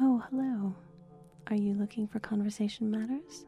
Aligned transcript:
Oh, 0.00 0.22
hello. 0.30 0.74
Are 1.48 1.56
you 1.56 1.74
looking 1.74 2.08
for 2.08 2.18
conversation 2.18 2.90
matters? 2.90 3.46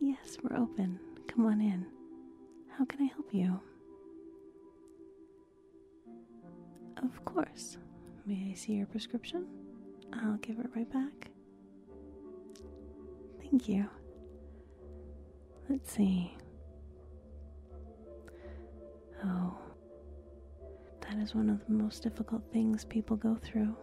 Yes, 0.00 0.38
we're 0.42 0.56
open. 0.56 1.00
Come 1.26 1.46
on 1.46 1.60
in. 1.60 1.86
How 2.76 2.84
can 2.84 3.02
I 3.02 3.06
help 3.06 3.32
you? 3.32 3.60
Of 7.02 7.24
course. 7.24 7.78
May 8.26 8.50
I 8.52 8.54
see 8.54 8.74
your 8.74 8.86
prescription? 8.86 9.46
I'll 10.12 10.36
give 10.36 10.58
it 10.58 10.66
right 10.76 10.90
back. 10.92 11.30
Thank 13.40 13.68
you. 13.68 13.88
Let's 15.68 15.90
see. 15.92 16.32
Oh, 19.24 19.58
that 21.00 21.18
is 21.18 21.34
one 21.34 21.50
of 21.50 21.64
the 21.66 21.72
most 21.72 22.02
difficult 22.04 22.42
things 22.52 22.84
people 22.84 23.16
go 23.16 23.36
through. 23.42 23.74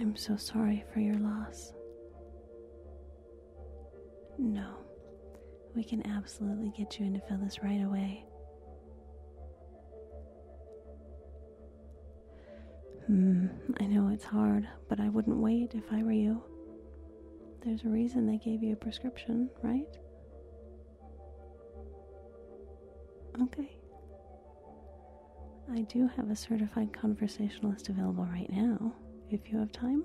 I'm 0.00 0.16
so 0.16 0.36
sorry 0.36 0.84
for 0.92 1.00
your 1.00 1.16
loss. 1.18 1.72
No, 4.38 4.74
we 5.76 5.84
can 5.84 6.06
absolutely 6.06 6.72
get 6.76 6.98
you 6.98 7.06
in 7.06 7.12
to 7.14 7.20
fill 7.28 7.38
this 7.38 7.62
right 7.62 7.84
away. 7.84 8.24
Hmm, 13.06 13.46
I 13.78 13.84
know 13.86 14.08
it's 14.08 14.24
hard, 14.24 14.66
but 14.88 15.00
I 15.00 15.08
wouldn't 15.08 15.36
wait 15.36 15.74
if 15.74 15.84
I 15.92 16.02
were 16.02 16.12
you. 16.12 16.42
There's 17.64 17.84
a 17.84 17.88
reason 17.88 18.26
they 18.26 18.38
gave 18.38 18.62
you 18.62 18.72
a 18.72 18.76
prescription, 18.76 19.50
right? 19.62 19.98
Okay. 23.42 23.76
I 25.72 25.82
do 25.82 26.08
have 26.16 26.30
a 26.30 26.36
certified 26.36 26.92
conversationalist 26.92 27.88
available 27.90 28.24
right 28.24 28.50
now, 28.50 28.94
if 29.30 29.50
you 29.50 29.58
have 29.58 29.72
time. 29.72 30.04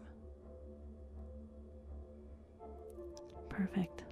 Perfect. 3.50 4.04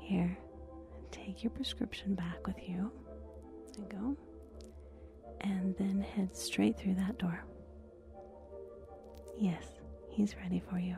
Here, 0.00 0.36
take 1.10 1.42
your 1.42 1.50
prescription 1.50 2.14
back 2.14 2.46
with 2.46 2.56
you. 2.68 2.90
There 3.76 3.84
you 3.84 3.90
go. 3.90 4.16
And 5.40 5.74
then 5.76 6.00
head 6.00 6.36
straight 6.36 6.78
through 6.78 6.94
that 6.94 7.18
door. 7.18 7.44
Yes, 9.38 9.64
he's 10.10 10.34
ready 10.36 10.62
for 10.70 10.78
you. 10.78 10.96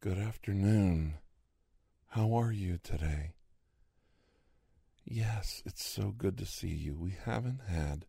Good 0.00 0.18
afternoon. 0.18 1.14
How 2.08 2.34
are 2.34 2.52
you 2.52 2.78
today? 2.82 3.34
Yes, 5.04 5.62
it's 5.66 5.84
so 5.84 6.14
good 6.16 6.38
to 6.38 6.46
see 6.46 6.68
you. 6.68 6.96
We 6.96 7.16
haven't 7.24 7.60
had 7.68 8.06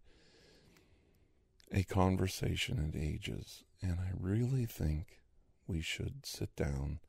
a 1.71 1.83
conversation 1.83 2.77
in 2.77 2.99
ages, 2.99 3.63
and 3.81 3.99
I 3.99 4.11
really 4.19 4.65
think 4.65 5.19
we 5.67 5.81
should 5.81 6.25
sit 6.25 6.55
down 6.55 6.99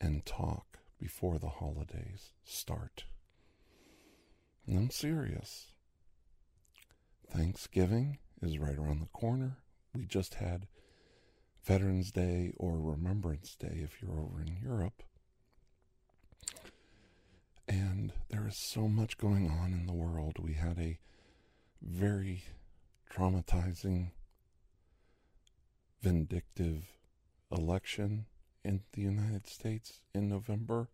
and 0.00 0.24
talk 0.24 0.78
before 1.00 1.38
the 1.38 1.48
holidays 1.48 2.32
start. 2.44 3.04
And 4.66 4.78
I'm 4.78 4.90
serious. 4.90 5.72
Thanksgiving 7.28 8.18
is 8.40 8.58
right 8.58 8.78
around 8.78 9.00
the 9.00 9.06
corner. 9.06 9.58
We 9.94 10.06
just 10.06 10.34
had 10.34 10.68
Veterans 11.64 12.12
Day 12.12 12.52
or 12.56 12.78
Remembrance 12.78 13.56
Day 13.56 13.80
if 13.82 14.00
you're 14.00 14.20
over 14.20 14.40
in 14.40 14.56
Europe. 14.62 15.02
And 17.68 18.12
there 18.28 18.41
is 18.52 18.58
so 18.58 18.86
much 18.86 19.16
going 19.16 19.50
on 19.50 19.72
in 19.72 19.86
the 19.86 19.94
world. 19.94 20.36
We 20.38 20.52
had 20.52 20.78
a 20.78 20.98
very 21.80 22.44
traumatizing, 23.10 24.10
vindictive 26.02 26.84
election 27.50 28.26
in 28.62 28.82
the 28.92 29.00
United 29.00 29.46
States 29.46 30.00
in 30.14 30.28
November. 30.28 30.88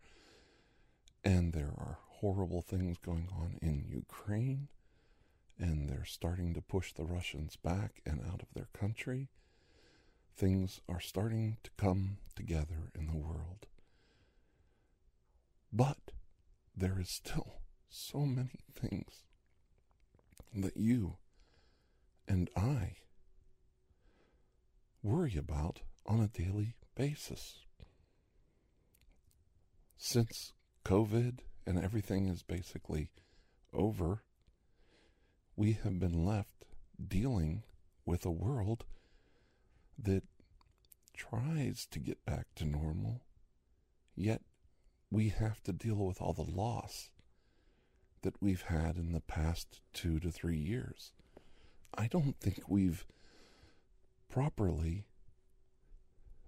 And 1.24 1.52
there 1.52 1.74
are 1.76 1.98
horrible 2.20 2.62
things 2.62 2.96
going 2.98 3.28
on 3.36 3.58
in 3.60 3.84
Ukraine. 3.88 4.68
And 5.58 5.88
they're 5.88 6.04
starting 6.04 6.54
to 6.54 6.60
push 6.60 6.92
the 6.92 7.04
Russians 7.04 7.56
back 7.56 8.00
and 8.06 8.20
out 8.20 8.40
of 8.40 8.54
their 8.54 8.68
country 8.72 9.30
things 10.36 10.80
are 10.88 11.00
starting 11.00 11.56
to 11.64 11.70
come 11.76 12.18
together 12.36 12.92
in 12.96 13.08
the 13.08 13.16
world. 13.16 13.66
But 15.72 16.12
there 16.78 16.98
is 17.00 17.10
still 17.10 17.60
so 17.88 18.20
many 18.20 18.60
things 18.72 19.24
that 20.54 20.76
you 20.76 21.16
and 22.28 22.48
I 22.56 22.96
worry 25.02 25.36
about 25.36 25.80
on 26.06 26.20
a 26.20 26.28
daily 26.28 26.76
basis. 26.94 27.64
Since 29.96 30.52
COVID 30.84 31.38
and 31.66 31.82
everything 31.82 32.28
is 32.28 32.42
basically 32.42 33.10
over, 33.72 34.22
we 35.56 35.72
have 35.82 35.98
been 35.98 36.24
left 36.24 36.64
dealing 37.04 37.64
with 38.06 38.24
a 38.24 38.30
world 38.30 38.84
that 39.98 40.22
tries 41.16 41.86
to 41.90 41.98
get 41.98 42.24
back 42.24 42.46
to 42.54 42.64
normal, 42.64 43.22
yet 44.14 44.42
we 45.10 45.28
have 45.30 45.62
to 45.62 45.72
deal 45.72 45.96
with 45.96 46.20
all 46.20 46.32
the 46.32 46.42
loss 46.42 47.10
that 48.22 48.34
we've 48.40 48.62
had 48.62 48.96
in 48.96 49.12
the 49.12 49.20
past 49.20 49.80
two 49.92 50.18
to 50.20 50.30
three 50.30 50.58
years. 50.58 51.12
I 51.96 52.06
don't 52.06 52.38
think 52.40 52.60
we've 52.68 53.06
properly 54.28 55.06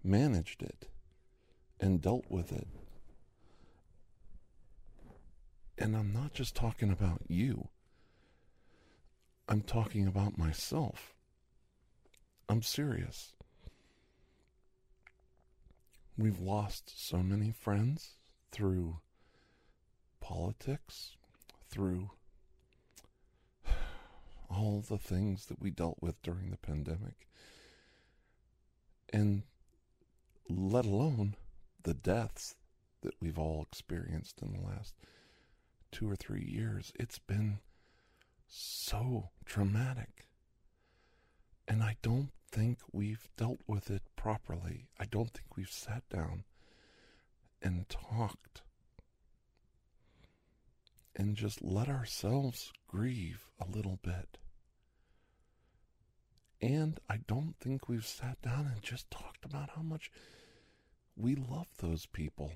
managed 0.03 0.63
it 0.63 0.89
and 1.81 2.01
dealt 2.01 2.27
with 2.29 2.53
it. 2.53 2.69
And 5.79 5.97
I'm 5.97 6.13
not 6.13 6.35
just 6.35 6.55
talking 6.55 6.91
about 6.91 7.23
you. 7.29 7.69
I'm 9.49 9.63
talking 9.63 10.07
about 10.07 10.37
myself. 10.37 11.15
I'm 12.49 12.63
serious. 12.63 13.33
We've 16.19 16.39
lost 16.39 16.93
so 17.09 17.23
many 17.23 17.51
friends 17.51 18.17
through 18.51 18.99
politics, 20.21 21.17
through 21.69 22.11
all 24.51 24.85
the 24.87 24.99
things 24.99 25.47
that 25.47 25.61
we 25.61 25.71
dealt 25.71 25.99
with 26.01 26.21
during 26.23 26.51
the 26.51 26.57
pandemic, 26.57 27.29
and 29.13 29.43
let 30.49 30.85
alone 30.85 31.37
the 31.83 31.95
deaths 31.95 32.57
that 33.03 33.15
we've 33.21 33.39
all 33.39 33.63
experienced 33.63 34.43
in 34.43 34.53
the 34.53 34.67
last 34.67 34.95
two 35.93 36.11
or 36.11 36.17
three 36.17 36.45
years. 36.45 36.93
It's 36.99 37.19
been 37.19 37.59
so 38.47 39.31
traumatic. 39.45 40.27
And 41.67 41.83
I 41.83 41.97
don't 42.03 42.31
think 42.51 42.79
we've 42.93 43.29
dealt 43.37 43.61
with 43.67 43.91
it 43.91 44.03
properly. 44.17 44.89
I 44.99 45.05
don't 45.05 45.31
think 45.31 45.57
we've 45.57 45.71
sat 45.71 46.03
down 46.09 46.45
and 47.63 47.89
talked 47.89 48.63
and 51.17 51.37
just 51.37 51.63
let 51.63 51.89
ourselves 51.89 52.73
grieve 52.89 53.51
a 53.61 53.71
little 53.71 53.99
bit. 54.03 54.39
And 56.63 57.01
I 57.09 57.19
don't 57.27 57.55
think 57.61 57.89
we've 57.89 58.07
sat 58.07 58.41
down 58.43 58.67
and 58.67 58.83
just 58.83 59.11
talked 59.11 59.45
about 59.45 59.71
how 59.77 59.83
much 59.83 60.11
we 61.17 61.35
love 61.35 61.69
those 61.79 62.07
people, 62.07 62.53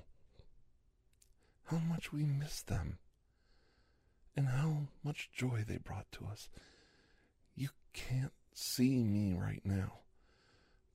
how 1.65 1.77
much 1.77 2.11
we 2.11 2.23
miss 2.23 2.61
them, 2.61 2.99
and 4.35 4.47
how 4.47 4.87
much 5.03 5.29
joy 5.31 5.63
they 5.67 5.77
brought 5.77 6.11
to 6.13 6.25
us. 6.25 6.49
You 7.55 7.69
can't 7.93 8.33
see 8.53 9.03
me 9.03 9.33
right 9.33 9.61
now, 9.63 9.99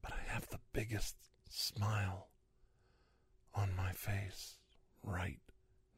but 0.03 0.13
I 0.13 0.33
have 0.33 0.49
the 0.49 0.61
biggest 0.73 1.17
smile 1.49 2.29
on 3.55 3.75
my 3.77 3.93
face 3.93 4.57
right 5.03 5.41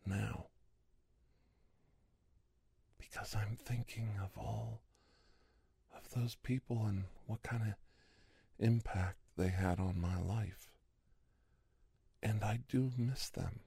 now. 0.07 0.47
Because 2.99 3.35
I'm 3.35 3.57
thinking 3.57 4.19
of 4.23 4.31
all 4.37 4.81
of 5.97 6.11
those 6.15 6.37
people 6.43 6.85
and 6.87 7.05
what 7.27 7.43
kind 7.43 7.63
of 7.63 7.75
impact 8.59 9.19
they 9.37 9.49
had 9.49 9.79
on 9.79 10.01
my 10.01 10.21
life. 10.21 10.71
And 12.23 12.43
I 12.43 12.61
do 12.69 12.93
miss 12.97 13.29
them. 13.29 13.61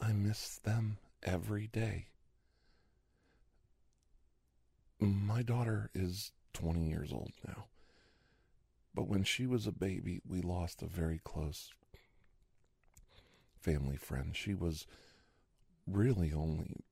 I 0.00 0.12
miss 0.12 0.58
them 0.58 0.98
every 1.22 1.68
day 1.68 2.08
my 5.00 5.42
daughter 5.42 5.90
is 5.94 6.32
20 6.54 6.88
years 6.88 7.12
old 7.12 7.32
now. 7.46 7.66
But 8.94 9.08
when 9.08 9.24
she 9.24 9.46
was 9.46 9.66
a 9.66 9.72
baby, 9.72 10.20
we 10.26 10.40
lost 10.40 10.82
a 10.82 10.86
very 10.86 11.20
close 11.22 11.72
family 13.60 13.96
friend. 13.96 14.34
She 14.34 14.54
was 14.54 14.86
really 15.86 16.32
only 16.32 16.84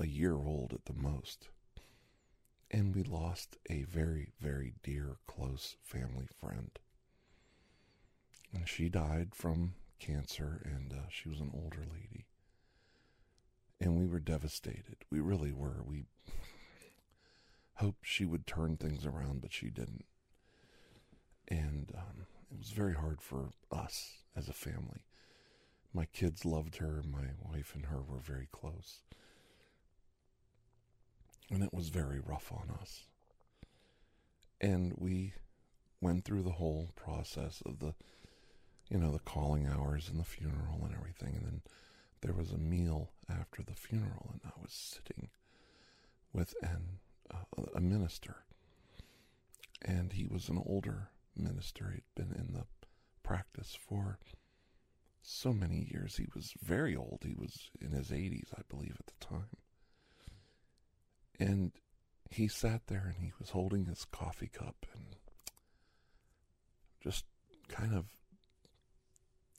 a 0.00 0.06
year 0.06 0.34
old 0.34 0.72
at 0.72 0.84
the 0.86 1.00
most. 1.00 1.48
And 2.70 2.94
we 2.94 3.02
lost 3.02 3.56
a 3.68 3.82
very, 3.82 4.30
very 4.40 4.74
dear, 4.82 5.16
close 5.26 5.76
family 5.82 6.26
friend. 6.40 6.70
And 8.54 8.68
she 8.68 8.88
died 8.88 9.34
from 9.34 9.74
cancer, 9.98 10.62
and 10.64 10.92
uh, 10.92 11.08
she 11.10 11.28
was 11.28 11.40
an 11.40 11.50
older 11.54 11.84
lady. 11.90 12.26
And 13.80 13.98
we 13.98 14.06
were 14.06 14.20
devastated. 14.20 14.96
We 15.10 15.20
really 15.20 15.52
were. 15.52 15.82
We 15.84 16.06
hoped 17.74 18.06
she 18.06 18.24
would 18.24 18.46
turn 18.46 18.76
things 18.76 19.04
around, 19.04 19.42
but 19.42 19.52
she 19.52 19.68
didn't. 19.70 20.04
And 21.52 21.92
um, 21.94 22.26
it 22.50 22.58
was 22.58 22.70
very 22.70 22.94
hard 22.94 23.20
for 23.20 23.50
us 23.70 24.12
as 24.34 24.48
a 24.48 24.54
family. 24.54 25.04
My 25.92 26.06
kids 26.06 26.46
loved 26.46 26.76
her. 26.76 27.02
My 27.06 27.26
wife 27.46 27.72
and 27.74 27.84
her 27.86 28.00
were 28.00 28.20
very 28.20 28.48
close. 28.50 29.02
And 31.50 31.62
it 31.62 31.74
was 31.74 31.90
very 31.90 32.20
rough 32.20 32.50
on 32.50 32.74
us. 32.80 33.02
And 34.62 34.94
we 34.96 35.34
went 36.00 36.24
through 36.24 36.42
the 36.42 36.52
whole 36.52 36.88
process 36.96 37.62
of 37.66 37.80
the, 37.80 37.92
you 38.88 38.96
know, 38.96 39.12
the 39.12 39.18
calling 39.18 39.66
hours 39.66 40.08
and 40.08 40.18
the 40.18 40.24
funeral 40.24 40.80
and 40.86 40.94
everything. 40.94 41.36
And 41.36 41.44
then 41.44 41.62
there 42.22 42.32
was 42.32 42.50
a 42.50 42.56
meal 42.56 43.10
after 43.28 43.62
the 43.62 43.74
funeral, 43.74 44.30
and 44.32 44.40
I 44.46 44.58
was 44.58 44.72
sitting 44.72 45.28
with 46.32 46.54
an, 46.62 47.00
uh, 47.30 47.64
a 47.74 47.80
minister. 47.80 48.36
And 49.82 50.14
he 50.14 50.24
was 50.24 50.48
an 50.48 50.62
older 50.64 51.10
minister. 51.36 51.92
He'd 51.94 52.02
been 52.14 52.34
in 52.34 52.52
the 52.52 52.64
practice 53.22 53.76
for 53.88 54.18
so 55.22 55.52
many 55.52 55.88
years. 55.90 56.16
He 56.16 56.26
was 56.34 56.52
very 56.62 56.96
old. 56.96 57.20
He 57.24 57.34
was 57.34 57.70
in 57.80 57.92
his 57.92 58.10
80s, 58.10 58.52
I 58.56 58.62
believe, 58.68 58.96
at 58.98 59.06
the 59.06 59.26
time. 59.26 59.56
And 61.38 61.72
he 62.30 62.48
sat 62.48 62.86
there 62.86 63.12
and 63.14 63.24
he 63.24 63.32
was 63.38 63.50
holding 63.50 63.86
his 63.86 64.04
coffee 64.04 64.50
cup 64.52 64.86
and 64.94 65.16
just 67.02 67.24
kind 67.68 67.94
of 67.94 68.06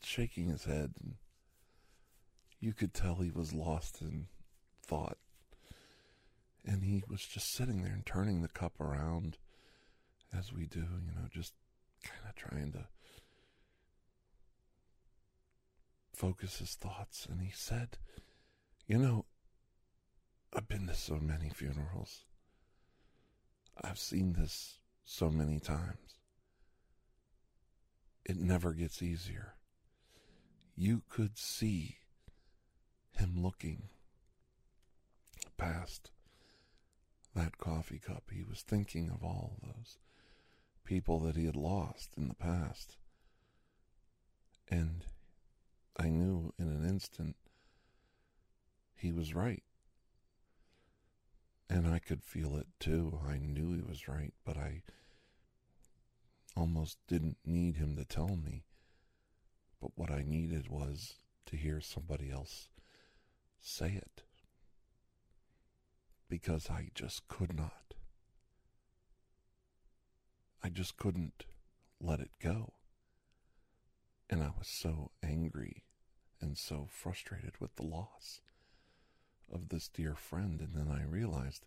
shaking 0.04 0.50
his 0.50 0.66
head. 0.66 0.94
And 1.02 1.16
you 2.60 2.74
could 2.74 2.94
tell 2.94 3.16
he 3.16 3.31
was 3.31 3.54
lost 3.54 4.02
in 4.02 4.28
thought. 4.86 5.18
And 6.66 6.84
he 6.84 7.04
was 7.10 7.22
just 7.22 7.54
sitting 7.54 7.84
there 7.84 7.94
and 7.94 8.06
turning 8.06 8.42
the 8.42 8.48
cup 8.48 8.80
around 8.80 9.38
as 10.38 10.54
we 10.54 10.66
do, 10.66 10.80
you 10.80 11.12
know, 11.14 11.28
just 11.31 11.54
kind 12.04 12.22
of 12.28 12.36
trying 12.36 12.72
to 12.74 12.88
focus 16.14 16.60
his 16.60 16.76
thoughts. 16.76 17.28
And 17.30 17.42
he 17.42 17.52
said, 17.54 17.98
You 18.88 18.98
know, 18.98 19.26
I've 20.54 20.68
been 20.68 20.88
to 20.88 20.96
so 20.96 21.16
many 21.16 21.50
funerals. 21.50 22.26
I've 23.84 24.00
seen 24.00 24.34
this 24.34 24.78
so 25.04 25.30
many 25.30 25.60
times. 25.60 26.18
It 28.26 28.38
never 28.38 28.74
gets 28.74 29.02
easier. 29.02 29.56
You 30.76 31.02
could 31.10 31.38
see 31.38 31.98
him 33.18 33.34
looking 33.36 33.90
past 35.58 36.12
that 37.36 37.58
coffee 37.58 38.00
cup. 38.00 38.24
He 38.32 38.44
was 38.44 38.62
thinking 38.62 39.10
of 39.10 39.24
all 39.24 39.58
those 39.62 39.98
people 40.86 41.20
that 41.20 41.36
he 41.36 41.46
had 41.46 41.56
lost 41.56 42.12
in 42.18 42.28
the 42.28 42.36
past. 42.36 42.98
And 44.70 45.06
I 45.98 46.10
knew 46.10 46.54
in 46.58 46.68
an 46.68 46.88
instant 46.88 47.36
he 48.96 49.12
was 49.12 49.34
right. 49.34 49.64
And 51.70 51.88
I 51.88 52.00
could 52.00 52.24
feel 52.24 52.56
it 52.56 52.68
too. 52.80 53.20
I 53.28 53.38
knew 53.38 53.74
he 53.74 53.82
was 53.82 54.08
right, 54.08 54.34
but 54.46 54.58
I 54.58 54.82
almost 56.56 56.98
didn't 57.08 57.38
need 57.46 57.78
him 57.78 57.96
to 57.96 58.06
tell 58.06 58.36
me. 58.36 58.64
But 59.82 59.92
what 59.96 60.12
I 60.12 60.24
needed 60.26 60.70
was 60.70 61.16
to 61.48 61.56
hear 61.56 61.82
somebody 61.82 62.32
else 62.32 62.70
say 63.60 63.94
it. 63.96 64.24
Because 66.30 66.70
I 66.70 66.90
just 66.94 67.28
could 67.28 67.56
not. 67.56 67.94
I 70.63 70.69
just 70.69 70.98
couldn't 70.98 71.45
let 72.00 72.19
it 72.19 72.31
go. 72.42 72.74
And 74.30 74.42
I 74.42 74.51
was 74.57 74.68
so 74.68 75.12
angry 75.21 75.83
and 76.42 76.57
so 76.57 76.88
frustrated 76.89 77.60
with 77.60 77.75
the 77.75 77.83
loss 77.83 78.42
of 79.51 79.69
this 79.69 79.88
dear 79.88 80.15
friend. 80.15 80.60
And 80.62 80.74
then 80.74 80.89
I 80.89 81.04
realized, 81.04 81.65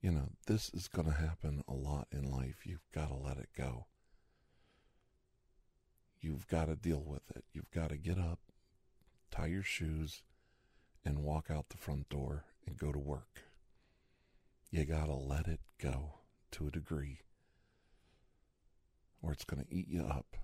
you 0.00 0.10
know, 0.12 0.30
this 0.46 0.70
is 0.70 0.88
going 0.88 1.08
to 1.08 1.14
happen 1.14 1.62
a 1.68 1.74
lot 1.74 2.06
in 2.12 2.30
life. 2.30 2.64
You've 2.64 2.90
got 2.94 3.08
to 3.08 3.16
let 3.16 3.36
it 3.36 3.50
go. 3.56 3.86
You've 6.20 6.46
got 6.46 6.66
to 6.66 6.76
deal 6.76 7.02
with 7.04 7.22
it. 7.34 7.44
You've 7.52 7.70
got 7.70 7.88
to 7.88 7.96
get 7.96 8.18
up, 8.18 8.40
tie 9.30 9.46
your 9.46 9.62
shoes, 9.62 10.22
and 11.04 11.24
walk 11.24 11.50
out 11.50 11.70
the 11.70 11.76
front 11.76 12.08
door 12.08 12.44
and 12.66 12.76
go 12.76 12.92
to 12.92 12.98
work. 12.98 13.44
You 14.70 14.84
got 14.84 15.06
to 15.06 15.14
let 15.14 15.48
it 15.48 15.60
go 15.80 16.20
to 16.52 16.66
a 16.66 16.70
degree, 16.70 17.20
or 19.22 19.32
it's 19.32 19.44
going 19.44 19.64
to 19.64 19.74
eat 19.74 19.88
you 19.88 20.04
up. 20.04 20.36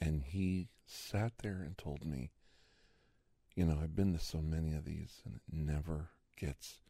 And 0.00 0.22
he 0.22 0.68
sat 0.86 1.32
there 1.42 1.62
and 1.62 1.76
told 1.76 2.04
me, 2.04 2.30
you 3.54 3.64
know, 3.64 3.78
I've 3.82 3.96
been 3.96 4.12
to 4.12 4.24
so 4.24 4.38
many 4.40 4.74
of 4.74 4.84
these 4.84 5.20
and 5.24 5.34
it 5.34 5.42
never 5.52 6.10
gets 6.36 6.80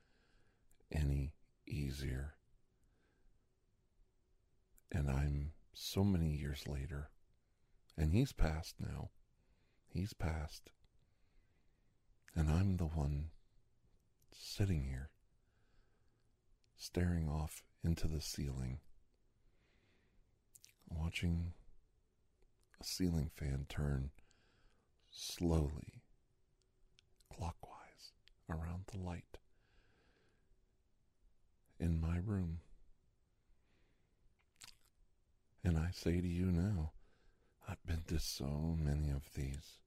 any 0.92 1.32
easier. 1.66 2.34
And 4.92 5.10
I'm 5.10 5.52
so 5.72 6.02
many 6.02 6.30
years 6.30 6.66
later, 6.66 7.10
and 7.96 8.12
he's 8.12 8.32
passed 8.32 8.76
now. 8.81 9.10
He's 9.88 10.12
passed. 10.12 10.70
And 12.34 12.50
I'm 12.50 12.76
the 12.76 12.86
one 12.86 13.31
sitting 14.32 14.84
here, 14.84 15.10
staring 16.76 17.28
off 17.28 17.62
into 17.82 18.06
the 18.06 18.20
ceiling, 18.20 18.81
watching 20.90 21.52
a 22.81 22.85
ceiling 22.85 23.31
fan 23.35 23.67
turn 23.69 24.10
slowly 25.10 26.03
clockwise 27.34 28.12
around 28.48 28.84
the 28.93 28.98
light 28.98 29.39
in 31.79 32.01
my 32.01 32.19
room. 32.24 32.60
And 35.65 35.77
I 35.77 35.91
say 35.93 36.20
to 36.20 36.27
you 36.27 36.46
now, 36.46 36.93
I've 37.69 37.84
been 37.84 38.03
to 38.08 38.19
so 38.19 38.77
many 38.79 39.10
of 39.10 39.34
these. 39.34 39.79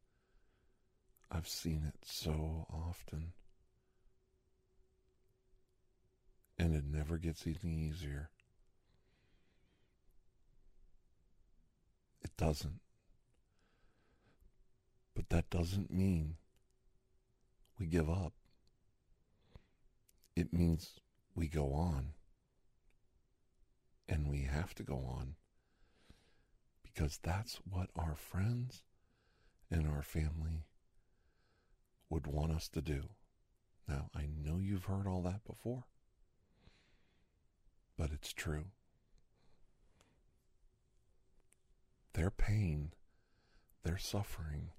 I've 1.32 1.48
seen 1.48 1.84
it 1.88 1.96
so 2.06 2.68
often. 2.70 3.34
And 6.60 6.76
it 6.76 6.84
never 6.86 7.18
gets 7.18 7.48
any 7.48 7.74
easier. 7.74 8.30
Doesn't. 12.42 12.80
But 15.14 15.30
that 15.30 15.52
doesn't 15.52 15.92
mean 15.92 16.38
we 17.80 17.86
give 17.86 18.10
up. 18.10 18.34
It 20.36 20.52
means 20.52 21.00
we 21.36 21.48
go 21.48 21.74
on. 21.74 22.14
And 24.10 24.28
we 24.28 24.42
have 24.42 24.74
to 24.76 24.84
go 24.84 25.06
on. 25.08 25.36
Because 26.82 27.20
that's 27.22 27.58
what 27.58 27.90
our 27.96 28.16
friends 28.16 28.82
and 29.70 29.88
our 29.88 30.02
family 30.02 30.66
would 32.10 32.26
want 32.26 32.54
us 32.54 32.68
to 32.70 32.82
do. 32.82 33.04
Now, 33.88 34.10
I 34.16 34.26
know 34.26 34.58
you've 34.58 34.86
heard 34.86 35.06
all 35.06 35.22
that 35.22 35.46
before, 35.46 35.84
but 37.98 38.10
it's 38.12 38.34
true. 38.34 38.66
Their 42.22 42.30
pain, 42.30 42.92
their 43.82 43.98
suffering, 43.98 44.70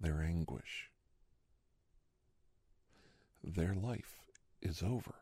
their 0.00 0.22
anguish, 0.22 0.90
their 3.44 3.76
life 3.76 4.24
is 4.60 4.82
over. 4.82 5.14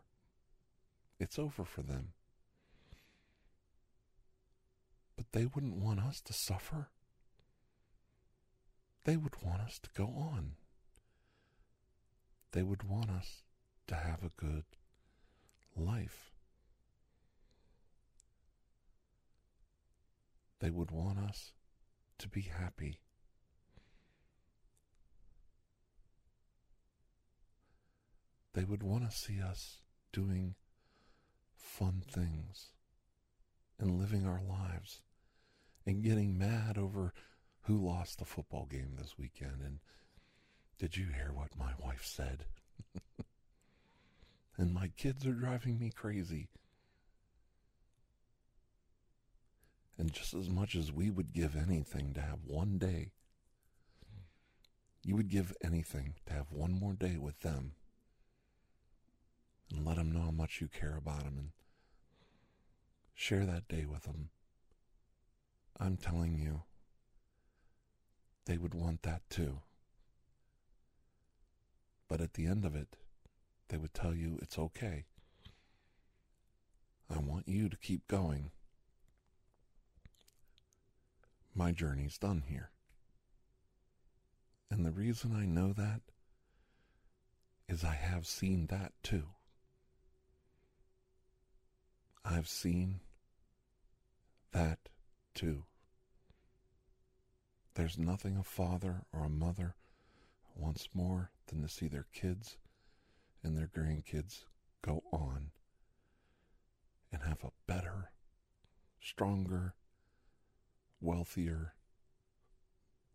It's 1.21 1.39
over 1.39 1.67
for 1.67 1.83
them. 1.83 2.15
But 5.15 5.27
they 5.33 5.45
wouldn't 5.45 5.77
want 5.77 6.01
us 6.01 6.23
to 6.23 6.33
suffer. 6.33 6.89
They 9.05 9.19
would 9.19 9.43
want 9.43 9.61
us 9.61 9.79
to 9.81 9.91
go 9.95 10.07
on. 10.07 10.53
They 12.53 12.63
would 12.63 12.83
want 12.83 13.11
us 13.11 13.43
to 13.89 13.95
have 13.95 14.23
a 14.23 14.33
good 14.43 14.65
life. 15.77 16.34
They 20.65 20.71
would 20.71 20.91
want 20.91 21.19
us 21.19 21.53
to 22.17 22.27
be 22.27 22.41
happy. 22.41 23.01
they 28.55 28.65
would 28.65 28.83
want 28.83 29.05
to 29.05 29.15
see 29.15 29.43
us 29.43 29.83
doing 30.11 30.55
fun 31.55 32.03
things 32.09 32.71
and 33.79 33.99
living 34.01 34.27
our 34.27 34.41
lives 34.41 35.03
and 35.85 36.03
getting 36.03 36.39
mad 36.39 36.79
over 36.79 37.13
who 37.63 37.77
lost 37.77 38.19
the 38.19 38.25
football 38.25 38.65
game 38.65 38.95
this 38.97 39.19
weekend 39.19 39.61
and 39.63 39.81
did 40.79 40.97
you 40.97 41.09
hear 41.09 41.31
what 41.35 41.59
my 41.59 41.73
wife 41.79 42.07
said? 42.07 42.47
and 44.57 44.73
my 44.73 44.89
kids 44.97 45.27
are 45.27 45.33
driving 45.33 45.79
me 45.79 45.91
crazy. 45.91 46.49
And 49.97 50.13
just 50.13 50.35
as 50.35 50.51
much 50.51 50.75
as 50.75 50.93
we 50.93 51.11
would 51.11 51.33
give 51.33 51.57
anything 51.57 52.15
to 52.15 52.21
have 52.21 52.41
one 52.47 52.79
day, 52.79 53.13
you 55.05 55.17
would 55.17 55.29
give 55.29 55.55
anything 55.63 56.15
to 56.27 56.33
have 56.33 56.51
one 56.51 56.73
more 56.73 56.95
day 56.95 57.17
with 57.17 57.41
them 57.41 57.73
and 59.71 59.87
let 59.87 59.97
them 59.97 60.11
know 60.11 60.23
how 60.23 60.31
much 60.31 60.61
you 60.61 60.69
care 60.69 60.97
about 60.97 61.25
them 61.25 61.37
and 61.39 61.51
share 63.15 63.45
that 63.47 63.69
day 63.69 63.85
with 63.85 64.03
them. 64.05 64.31
I'm 65.79 65.97
telling 65.97 66.39
you, 66.39 66.63
they 68.47 68.59
would 68.59 68.75
want 68.75 69.03
that 69.03 69.23
too. 69.29 69.61
But 72.09 72.21
at 72.21 72.35
the 72.35 72.47
end 72.47 72.65
of 72.65 72.75
it, 72.75 72.97
they 73.69 73.77
would 73.77 73.95
tell 73.95 74.15
you 74.15 74.39
it's 74.43 74.59
okay. 74.59 75.05
I 77.15 77.19
want 77.19 77.49
you 77.49 77.69
to 77.69 77.77
keep 77.77 78.07
going. 78.09 78.51
My 81.55 81.73
journey's 81.73 82.19
done 82.19 82.43
here. 82.49 82.71
And 84.71 84.85
the 84.85 84.91
reason 84.91 85.35
I 85.37 85.47
know 85.47 85.73
that 85.73 86.01
is 87.69 87.85
I 87.85 87.95
have 87.95 88.27
seen 88.27 88.67
that 88.67 88.93
too. 89.03 89.29
I've 92.25 92.49
seen 92.49 93.01
that 94.53 94.79
too. 95.35 95.65
There's 97.75 97.99
nothing 97.99 98.37
a 98.37 98.43
father 98.43 99.03
or 99.13 99.25
a 99.25 99.29
mother 99.29 99.77
wants 100.57 100.89
more 100.95 101.31
than 101.47 101.63
to 101.63 101.69
see 101.69 101.89
their 101.89 102.07
kids 102.13 102.57
and 103.43 103.57
their 103.57 103.69
grandkids 103.69 104.45
go 104.83 105.03
on 105.13 105.51
and 107.13 107.23
have 107.23 107.45
a 107.45 107.53
better, 107.67 108.11
stronger, 109.01 109.75
wealthier, 111.05 111.75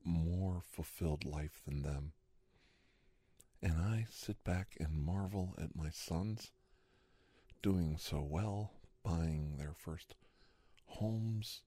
more 0.04 0.62
fulfilled 0.70 1.26
life 1.26 1.62
than 1.66 1.82
them. 1.82 2.14
And 3.62 3.74
I 3.74 4.06
sit 4.10 4.44
back 4.44 4.78
and 4.80 4.94
marvel 4.94 5.56
at 5.58 5.76
my 5.76 5.90
sons 5.90 6.52
doing 7.62 7.98
so 7.98 8.22
well, 8.22 8.72
buying 9.04 9.58
their 9.58 9.74
first 9.74 10.16
homes, 10.86 11.62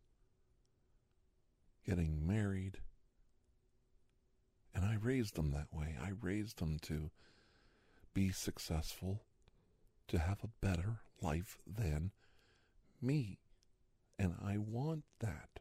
getting 1.86 2.26
married. 2.26 2.78
And 4.74 4.84
I 4.84 4.94
raised 4.94 5.34
them 5.34 5.50
that 5.50 5.72
way. 5.72 5.96
I 6.00 6.12
raised 6.20 6.58
them 6.58 6.78
to 6.82 7.10
be 8.14 8.30
successful, 8.30 9.24
to 10.08 10.18
have 10.18 10.38
a 10.42 10.66
better 10.66 11.00
life 11.20 11.58
than 11.66 12.12
me. 13.00 13.38
And 14.18 14.34
I 14.42 14.56
want 14.56 15.04
that. 15.20 15.60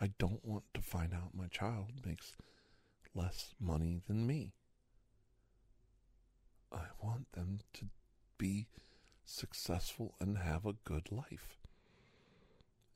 I 0.00 0.08
don't 0.18 0.44
want 0.44 0.64
to 0.74 0.80
find 0.80 1.12
out 1.12 1.34
my 1.34 1.48
child 1.48 2.06
makes 2.06 2.36
less 3.14 3.54
money 3.60 4.00
than 4.06 4.26
me. 4.26 4.54
I 6.72 6.84
want 7.02 7.32
them 7.32 7.60
to 7.74 7.86
be 8.38 8.68
successful 9.24 10.14
and 10.20 10.38
have 10.38 10.64
a 10.64 10.76
good 10.84 11.12
life. 11.12 11.58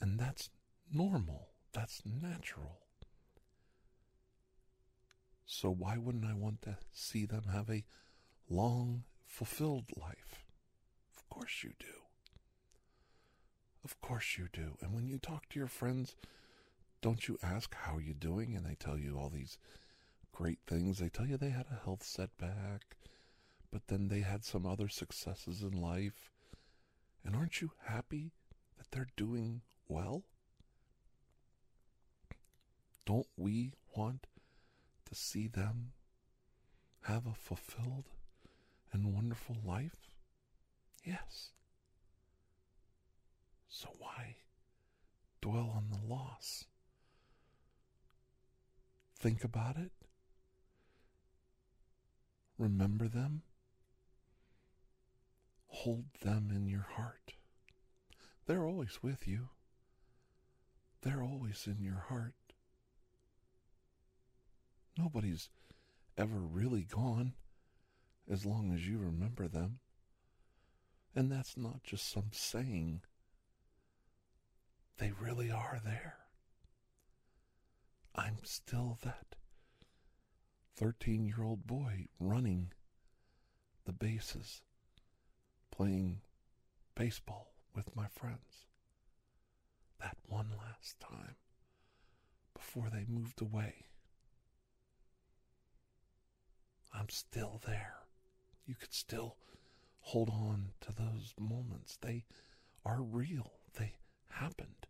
And 0.01 0.19
that's 0.19 0.51
normal. 0.93 1.49
That's 1.73 2.03
natural. 2.05 2.79
So 5.47 5.71
why 5.71 5.99
wouldn't 5.99 6.25
I 6.25 6.35
want 6.35 6.63
to 6.63 6.79
see 6.93 7.27
them 7.27 7.45
have 7.53 7.69
a 7.69 7.85
long, 8.49 9.05
fulfilled 9.27 9.91
life? 9.97 10.45
Of 11.17 11.29
course 11.29 11.63
you 11.63 11.73
do. 11.79 11.87
Of 13.85 14.01
course 14.01 14.39
you 14.39 14.49
do. 14.53 14.79
And 14.81 14.95
when 14.95 15.07
you 15.07 15.19
talk 15.19 15.49
to 15.51 15.59
your 15.59 15.69
friends, 15.69 16.17
don't 17.05 17.29
you 17.29 17.39
ask 17.43 17.75
how 17.75 17.99
you're 17.99 18.15
doing? 18.15 18.57
And 18.57 18.65
they 18.65 18.77
tell 18.77 18.99
you 18.99 19.19
all 19.19 19.29
these 19.29 19.59
great 20.33 20.61
things. 20.67 20.99
They 20.99 21.11
tell 21.11 21.27
you 21.27 21.37
they 21.37 21.51
had 21.51 21.67
a 21.71 21.85
health 21.85 22.03
setback, 22.03 22.97
but 23.71 23.89
then 23.89 24.09
they 24.09 24.21
had 24.21 24.43
some 24.43 24.65
other 24.65 24.89
successes 24.89 25.61
in 25.61 25.83
life. 25.83 26.31
And 27.23 27.37
aren't 27.37 27.61
you 27.61 27.73
happy 27.85 28.33
that 28.79 28.91
they're 28.91 29.11
doing 29.19 29.61
well? 29.87 30.23
Don't 33.05 33.29
we 33.37 33.75
want 33.95 34.27
to 35.05 35.15
see 35.15 35.47
them 35.47 35.93
have 37.03 37.27
a 37.27 37.35
fulfilled 37.35 38.09
and 38.95 39.13
wonderful 39.13 39.59
life? 39.63 40.15
Yes. 41.05 41.51
So 43.69 43.91
why 43.99 44.37
dwell 45.43 45.71
on 45.77 45.91
the 45.91 46.11
loss? 46.11 46.65
Think 49.25 49.43
about 49.43 49.79
it. 49.79 49.91
Remember 52.59 53.09
them. 53.09 53.41
Hold 55.69 56.05
them 56.21 56.51
in 56.55 56.69
your 56.69 56.87
heart. 56.91 57.33
They're 58.45 58.67
always 58.67 59.03
with 59.03 59.27
you. 59.27 59.49
They're 61.01 61.23
always 61.23 61.67
in 61.67 61.83
your 61.83 62.05
heart. 62.11 62.35
Nobody's 64.99 65.49
ever 66.19 66.41
really 66.41 66.83
gone 66.83 67.33
as 68.31 68.45
long 68.45 68.75
as 68.75 68.87
you 68.87 68.99
remember 68.99 69.49
them. 69.49 69.79
And 71.17 71.33
that's 71.33 71.57
not 71.57 71.83
just 71.83 72.13
some 72.13 72.29
saying, 72.33 73.01
they 74.99 75.13
really 75.19 75.51
are 75.51 75.81
there. 75.83 76.24
I'm 78.15 78.39
still 78.45 78.99
that 79.03 79.35
13 80.77 81.25
year 81.25 81.43
old 81.43 81.67
boy 81.67 82.07
running 82.21 82.73
the 83.85 83.93
bases, 83.93 84.63
playing 85.71 86.21
baseball 86.95 87.53
with 87.75 87.95
my 87.97 88.07
friends. 88.07 88.67
That 90.01 90.17
one 90.27 90.51
last 90.59 91.01
time 91.01 91.37
before 92.55 92.89
they 92.93 93.05
moved 93.09 93.41
away. 93.41 93.87
I'm 96.93 97.09
still 97.09 97.61
there. 97.67 97.97
You 98.67 98.75
could 98.77 98.93
still 98.95 99.37
hold 100.01 100.31
on 100.31 100.71
to 100.83 100.93
those 100.93 101.35
moments. 101.39 101.99
They 102.01 102.25
are 102.85 103.03
real, 103.03 103.53
they 103.79 103.95
happened. 104.31 104.87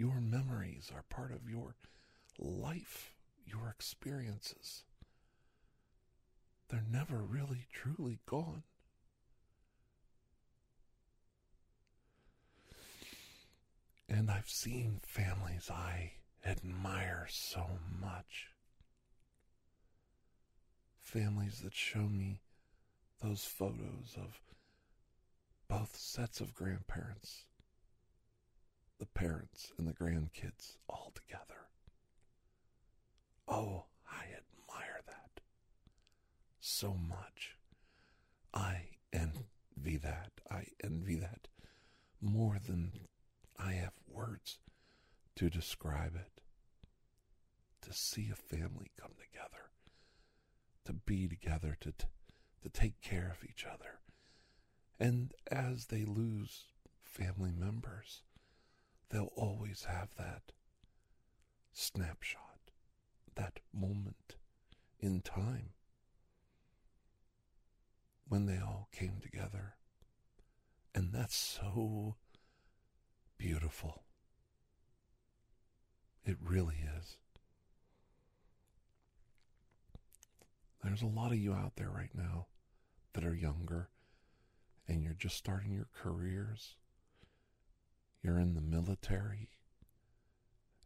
Your 0.00 0.18
memories 0.18 0.90
are 0.94 1.02
part 1.10 1.30
of 1.30 1.46
your 1.46 1.74
life, 2.38 3.12
your 3.44 3.68
experiences. 3.68 4.84
They're 6.70 6.86
never 6.90 7.18
really 7.18 7.66
truly 7.70 8.20
gone. 8.24 8.62
And 14.08 14.30
I've 14.30 14.48
seen 14.48 15.00
families 15.02 15.68
I 15.70 16.12
admire 16.46 17.26
so 17.28 17.66
much 18.00 18.48
families 21.02 21.60
that 21.62 21.74
show 21.74 22.08
me 22.08 22.40
those 23.22 23.44
photos 23.44 24.16
of 24.16 24.40
both 25.68 25.94
sets 25.94 26.40
of 26.40 26.54
grandparents, 26.54 27.44
the 29.00 29.06
parents 29.06 29.72
and 29.76 29.88
the 29.88 29.92
grandkids 29.92 30.76
all 30.88 31.12
together. 31.14 31.66
Oh, 33.48 33.86
I 34.08 34.26
admire 34.26 35.00
that 35.08 35.40
so 36.60 36.94
much. 36.94 37.56
I 38.54 38.90
envy 39.12 39.96
that. 39.96 40.30
I 40.48 40.66
envy 40.84 41.16
that 41.16 41.48
more 42.20 42.58
than 42.64 42.92
I 43.58 43.72
have 43.72 43.94
words 44.06 44.58
to 45.36 45.50
describe 45.50 46.14
it. 46.14 46.42
To 47.82 47.92
see 47.94 48.28
a 48.30 48.36
family 48.36 48.90
come 49.00 49.12
together 49.18 49.70
to 50.84 50.92
be 50.92 51.28
together, 51.28 51.76
to, 51.80 51.92
to 52.62 52.68
take 52.68 53.00
care 53.00 53.30
of 53.30 53.48
each 53.48 53.64
other. 53.64 54.00
And 54.98 55.32
as 55.50 55.86
they 55.86 56.04
lose 56.04 56.64
family 57.02 57.52
members, 57.56 58.22
they'll 59.10 59.32
always 59.36 59.84
have 59.84 60.14
that 60.16 60.52
snapshot, 61.72 62.70
that 63.34 63.60
moment 63.72 64.36
in 65.00 65.20
time. 65.20 65.70
when 68.30 68.46
they 68.46 68.58
all 68.58 68.88
came 68.92 69.18
together. 69.20 69.74
And 70.94 71.12
that's 71.12 71.36
so 71.36 72.14
beautiful. 73.36 74.04
It 76.24 76.36
really 76.40 76.76
is. 76.98 77.16
There's 80.84 81.02
a 81.02 81.06
lot 81.06 81.32
of 81.32 81.38
you 81.38 81.52
out 81.52 81.72
there 81.76 81.90
right 81.90 82.14
now 82.14 82.46
that 83.14 83.24
are 83.24 83.34
younger 83.34 83.90
and 84.86 85.02
you're 85.02 85.12
just 85.12 85.36
starting 85.36 85.72
your 85.72 85.88
careers. 85.92 86.76
You're 88.22 88.38
in 88.38 88.54
the 88.54 88.60
military 88.60 89.48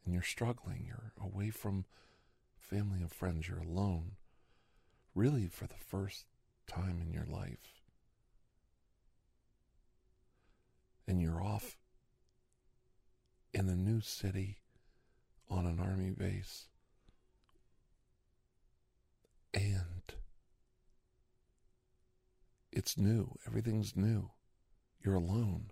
and 0.05 0.14
you're 0.14 0.23
struggling. 0.23 0.85
You're 0.87 1.12
away 1.21 1.50
from 1.50 1.85
family 2.59 3.00
and 3.00 3.11
friends. 3.12 3.49
You're 3.49 3.59
alone, 3.59 4.12
really, 5.14 5.49
for 5.49 5.67
the 5.67 5.75
first 5.75 6.26
time 6.67 7.00
in 7.00 7.12
your 7.12 7.26
life. 7.26 7.83
And 11.07 11.21
you're 11.21 11.43
off 11.43 11.76
in 13.53 13.69
a 13.69 13.76
new 13.76 14.00
city 14.00 14.59
on 15.50 15.67
an 15.67 15.79
army 15.79 16.11
base. 16.11 16.67
And 19.53 20.14
it's 22.73 22.99
new. 22.99 23.38
Everything's 23.47 23.95
new. 23.95 24.31
You're 25.05 25.14
alone. 25.14 25.71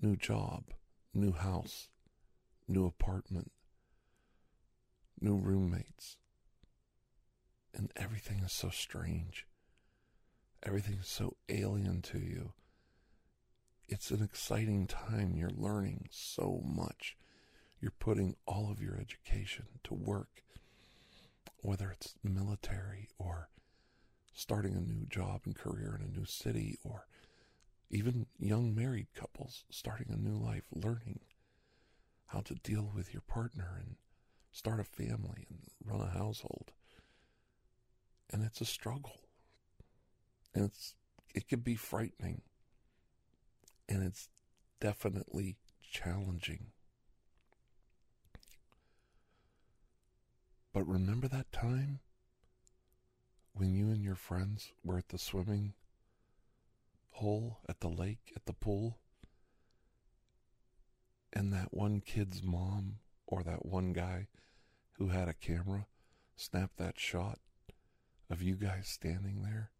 New 0.00 0.16
job, 0.16 0.64
new 1.14 1.32
house, 1.32 1.88
new 2.66 2.86
apartment, 2.86 3.52
new 5.20 5.36
roommates. 5.36 6.16
And 7.74 7.90
everything 7.96 8.40
is 8.44 8.52
so 8.52 8.68
strange. 8.70 9.46
Everything 10.64 10.98
is 11.00 11.08
so 11.08 11.36
alien 11.48 12.02
to 12.02 12.18
you. 12.18 12.52
It's 13.88 14.10
an 14.10 14.22
exciting 14.22 14.86
time. 14.86 15.34
You're 15.36 15.50
learning 15.50 16.08
so 16.10 16.62
much. 16.64 17.16
You're 17.80 17.92
putting 17.98 18.36
all 18.46 18.70
of 18.70 18.80
your 18.80 18.96
education 18.96 19.66
to 19.84 19.94
work, 19.94 20.42
whether 21.58 21.90
it's 21.90 22.14
military 22.22 23.08
or 23.18 23.48
starting 24.32 24.74
a 24.74 24.80
new 24.80 25.06
job 25.06 25.42
and 25.44 25.54
career 25.54 25.98
in 25.98 26.06
a 26.06 26.18
new 26.18 26.24
city, 26.24 26.78
or 26.84 27.06
even 27.92 28.26
young 28.38 28.74
married 28.74 29.08
couples 29.14 29.64
starting 29.70 30.06
a 30.10 30.16
new 30.16 30.36
life, 30.36 30.64
learning 30.74 31.20
how 32.26 32.40
to 32.40 32.54
deal 32.54 32.90
with 32.94 33.12
your 33.12 33.20
partner 33.20 33.76
and 33.78 33.96
start 34.50 34.80
a 34.80 34.84
family 34.84 35.46
and 35.50 35.58
run 35.84 36.00
a 36.00 36.10
household. 36.10 36.72
And 38.30 38.42
it's 38.42 38.62
a 38.62 38.64
struggle. 38.64 39.20
And 40.54 40.64
it's 40.64 40.94
it 41.34 41.48
can 41.48 41.60
be 41.60 41.74
frightening. 41.74 42.40
And 43.88 44.02
it's 44.02 44.28
definitely 44.80 45.56
challenging. 45.82 46.68
But 50.72 50.88
remember 50.88 51.28
that 51.28 51.52
time 51.52 52.00
when 53.52 53.74
you 53.74 53.90
and 53.90 54.02
your 54.02 54.14
friends 54.14 54.72
were 54.82 54.96
at 54.96 55.08
the 55.08 55.18
swimming 55.18 55.74
hole 57.22 57.60
at 57.68 57.80
the 57.80 57.88
lake, 57.88 58.32
at 58.36 58.46
the 58.46 58.52
pool, 58.52 58.98
and 61.32 61.52
that 61.52 61.72
one 61.72 62.00
kid's 62.00 62.42
mom 62.42 62.96
or 63.26 63.42
that 63.42 63.64
one 63.64 63.92
guy 63.92 64.26
who 64.98 65.08
had 65.08 65.28
a 65.28 65.32
camera 65.32 65.86
snapped 66.36 66.76
that 66.76 66.98
shot 66.98 67.38
of 68.28 68.42
you 68.42 68.56
guys 68.56 68.88
standing 68.88 69.42
there, 69.42 69.70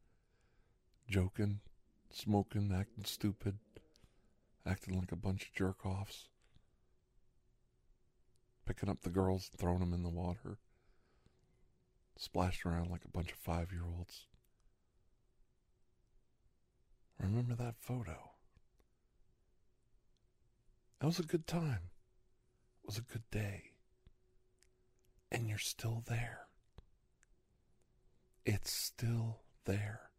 joking, 1.08 1.60
smoking, 2.10 2.72
acting 2.72 3.04
stupid, 3.04 3.58
acting 4.64 4.98
like 4.98 5.12
a 5.12 5.16
bunch 5.16 5.42
of 5.42 5.52
jerk 5.52 5.84
offs, 5.84 6.28
picking 8.64 8.88
up 8.88 9.02
the 9.02 9.10
girls 9.10 9.50
throwing 9.58 9.80
them 9.80 9.92
in 9.92 10.04
the 10.04 10.08
water 10.08 10.58
splashing 12.16 12.70
around 12.70 12.88
like 12.88 13.04
a 13.04 13.08
bunch 13.08 13.32
of 13.32 13.38
five 13.38 13.72
year 13.72 13.84
olds. 13.84 14.26
Remember 17.18 17.54
that 17.54 17.76
photo? 17.78 18.30
That 21.00 21.06
was 21.06 21.18
a 21.18 21.24
good 21.24 21.46
time. 21.46 21.90
It 22.82 22.86
was 22.86 22.98
a 22.98 23.02
good 23.02 23.28
day. 23.30 23.72
And 25.30 25.48
you're 25.48 25.58
still 25.58 26.02
there. 26.06 26.46
It's 28.44 28.72
still 28.72 29.40
there 29.64 30.10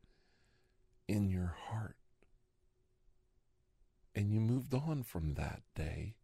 in 1.08 1.30
your 1.30 1.56
heart. 1.70 1.98
And 4.16 4.32
you 4.32 4.40
moved 4.40 4.74
on 4.74 5.04
from 5.04 5.34
that 5.34 5.62
day, 5.76 6.16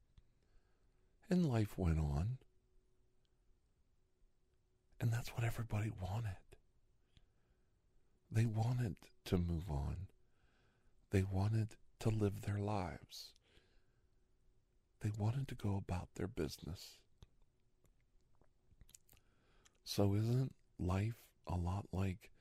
and 1.29 1.51
life 1.51 1.77
went 1.77 1.99
on. 1.99 2.38
And 5.01 5.12
that's 5.12 5.29
what 5.29 5.43
everybody 5.43 5.91
wanted. 6.01 6.38
They 8.32 8.45
wanted 8.45 8.95
to 9.25 9.38
move 9.38 9.69
on. 9.69 10.08
They 11.12 11.24
wanted 11.24 11.76
to 12.00 12.10
live 12.10 12.41
their 12.41 12.60
lives. 12.60 13.34
They 15.02 15.12
wanted 15.17 15.48
to 15.48 15.56
go 15.56 15.76
about 15.76 16.10
their 16.15 16.28
business. 16.28 16.98
So, 19.84 20.13
isn't 20.13 20.54
life 20.78 21.17
a 21.48 21.56
lot 21.56 21.88
like 21.91 22.32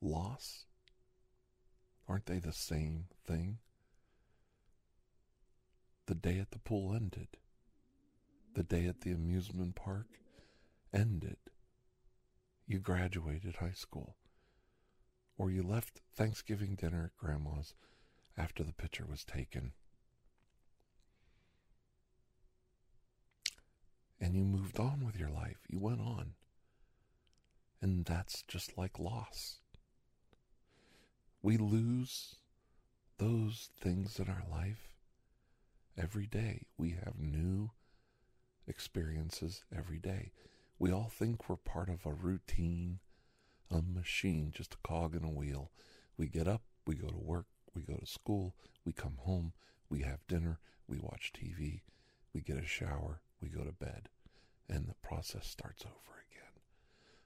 loss? 0.00 0.64
Aren't 2.08 2.26
they 2.26 2.38
the 2.38 2.52
same 2.52 3.04
thing? 3.26 3.58
The 6.06 6.14
day 6.14 6.38
at 6.38 6.50
the 6.50 6.58
pool 6.58 6.94
ended. 6.94 7.28
The 8.54 8.62
day 8.62 8.86
at 8.86 9.02
the 9.02 9.12
amusement 9.12 9.76
park 9.76 10.06
ended. 10.92 11.36
You 12.66 12.78
graduated 12.78 13.56
high 13.56 13.72
school. 13.72 14.16
Or 15.38 15.50
you 15.50 15.62
left 15.62 16.00
Thanksgiving 16.14 16.74
dinner 16.74 17.04
at 17.04 17.16
Grandma's 17.16 17.72
after 18.36 18.64
the 18.64 18.72
picture 18.72 19.06
was 19.08 19.24
taken. 19.24 19.72
And 24.20 24.34
you 24.34 24.42
moved 24.42 24.80
on 24.80 25.04
with 25.06 25.16
your 25.16 25.30
life. 25.30 25.58
You 25.68 25.78
went 25.78 26.00
on. 26.00 26.32
And 27.80 28.04
that's 28.04 28.42
just 28.42 28.76
like 28.76 28.98
loss. 28.98 29.60
We 31.40 31.56
lose 31.56 32.34
those 33.18 33.70
things 33.80 34.18
in 34.18 34.28
our 34.28 34.42
life 34.50 34.88
every 35.96 36.26
day. 36.26 36.62
We 36.76 36.90
have 37.04 37.20
new 37.20 37.70
experiences 38.66 39.62
every 39.74 39.98
day. 39.98 40.32
We 40.80 40.92
all 40.92 41.10
think 41.12 41.48
we're 41.48 41.56
part 41.56 41.88
of 41.88 42.04
a 42.04 42.12
routine, 42.12 42.98
a 43.70 43.82
machine, 43.82 44.50
just 44.54 44.74
a 44.74 44.88
cog 44.88 45.14
in 45.14 45.24
a 45.24 45.30
wheel. 45.30 45.70
We 46.16 46.26
get 46.28 46.48
up, 46.48 46.62
we 46.86 46.94
go 46.94 47.08
to 47.08 47.18
work, 47.18 47.46
we 47.74 47.82
go 47.82 47.94
to 47.96 48.06
school, 48.06 48.54
we 48.84 48.92
come 48.92 49.16
home, 49.18 49.52
we 49.88 50.00
have 50.02 50.26
dinner, 50.26 50.58
we 50.86 50.98
watch 50.98 51.32
TV, 51.32 51.82
we 52.32 52.40
get 52.40 52.56
a 52.56 52.66
shower, 52.66 53.20
we 53.40 53.48
go 53.48 53.62
to 53.62 53.72
bed, 53.72 54.08
and 54.68 54.88
the 54.88 54.94
process 55.06 55.46
starts 55.46 55.84
over 55.84 56.24
again. 56.30 56.62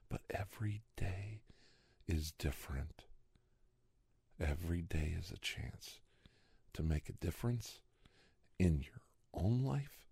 But 0.09 0.21
every 0.29 0.81
day 0.95 1.41
is 2.07 2.31
different. 2.31 3.05
Every 4.39 4.81
day 4.81 5.15
is 5.17 5.31
a 5.31 5.37
chance 5.37 5.99
to 6.73 6.83
make 6.83 7.07
a 7.07 7.25
difference 7.25 7.79
in 8.59 8.81
your 8.81 9.01
own 9.33 9.63
life 9.63 10.07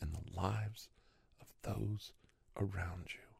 and 0.00 0.12
the 0.14 0.40
lives 0.40 0.88
of 1.40 1.48
those 1.62 2.12
around 2.56 3.06
you. 3.08 3.33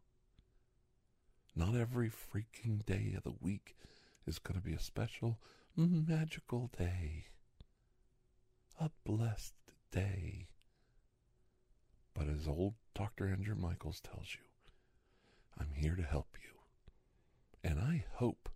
Not 1.56 1.76
every 1.76 2.10
freaking 2.10 2.84
day 2.84 3.14
of 3.16 3.22
the 3.22 3.34
week 3.40 3.76
is 4.26 4.38
going 4.38 4.60
to 4.60 4.64
be 4.64 4.74
a 4.74 4.80
special, 4.80 5.38
magical 5.76 6.70
day. 6.76 7.26
A 8.80 8.90
blessed 9.04 9.54
day. 9.92 10.48
But 12.14 12.28
as 12.28 12.48
old 12.48 12.74
Dr. 12.94 13.28
Andrew 13.28 13.54
Michaels 13.54 14.00
tells 14.00 14.34
you, 14.34 14.40
I'm 15.58 15.72
here 15.74 15.94
to 15.94 16.02
help 16.02 16.28
you. 16.42 16.50
And 17.68 17.78
I 17.78 18.04
hope 18.14 18.48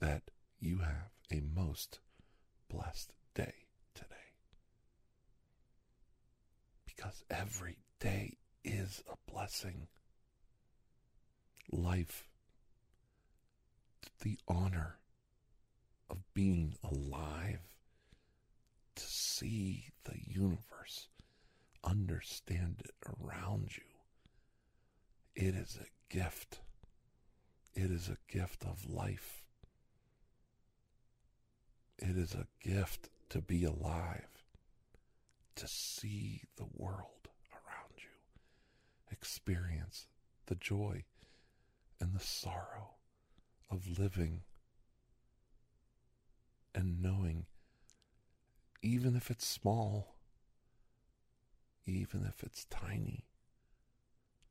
that 0.00 0.22
you 0.60 0.78
have 0.78 1.10
a 1.32 1.40
most 1.40 1.98
blessed 2.68 3.12
day 3.34 3.54
today. 3.94 4.14
Because 6.86 7.24
every 7.30 7.78
day 8.00 8.38
is 8.64 9.02
a 9.10 9.30
blessing. 9.30 9.88
Life, 11.70 12.26
the 14.22 14.38
honor 14.48 14.98
of 16.10 16.18
being 16.34 16.74
alive, 16.82 17.60
to 18.94 19.04
see 19.04 19.90
the 20.04 20.18
universe, 20.26 21.08
understand 21.84 22.82
it 22.84 22.94
around 23.06 23.76
you. 23.76 23.84
It 25.34 25.54
is 25.54 25.78
a 25.80 26.14
gift. 26.14 26.60
It 27.74 27.90
is 27.90 28.08
a 28.08 28.16
gift 28.32 28.64
of 28.64 28.88
life. 28.90 29.44
It 31.98 32.16
is 32.16 32.34
a 32.34 32.46
gift 32.66 33.10
to 33.30 33.40
be 33.40 33.64
alive, 33.64 34.42
to 35.56 35.68
see 35.68 36.42
the 36.56 36.66
world 36.74 37.28
around 37.52 37.94
you, 37.98 38.10
experience 39.10 40.06
the 40.46 40.54
joy 40.54 41.04
and 42.00 42.14
the 42.14 42.24
sorrow 42.24 42.94
of 43.70 43.98
living 43.98 44.42
and 46.74 47.02
knowing, 47.02 47.46
even 48.82 49.16
if 49.16 49.30
it's 49.30 49.46
small, 49.46 50.14
even 51.86 52.24
if 52.24 52.42
it's 52.42 52.66
tiny, 52.66 53.24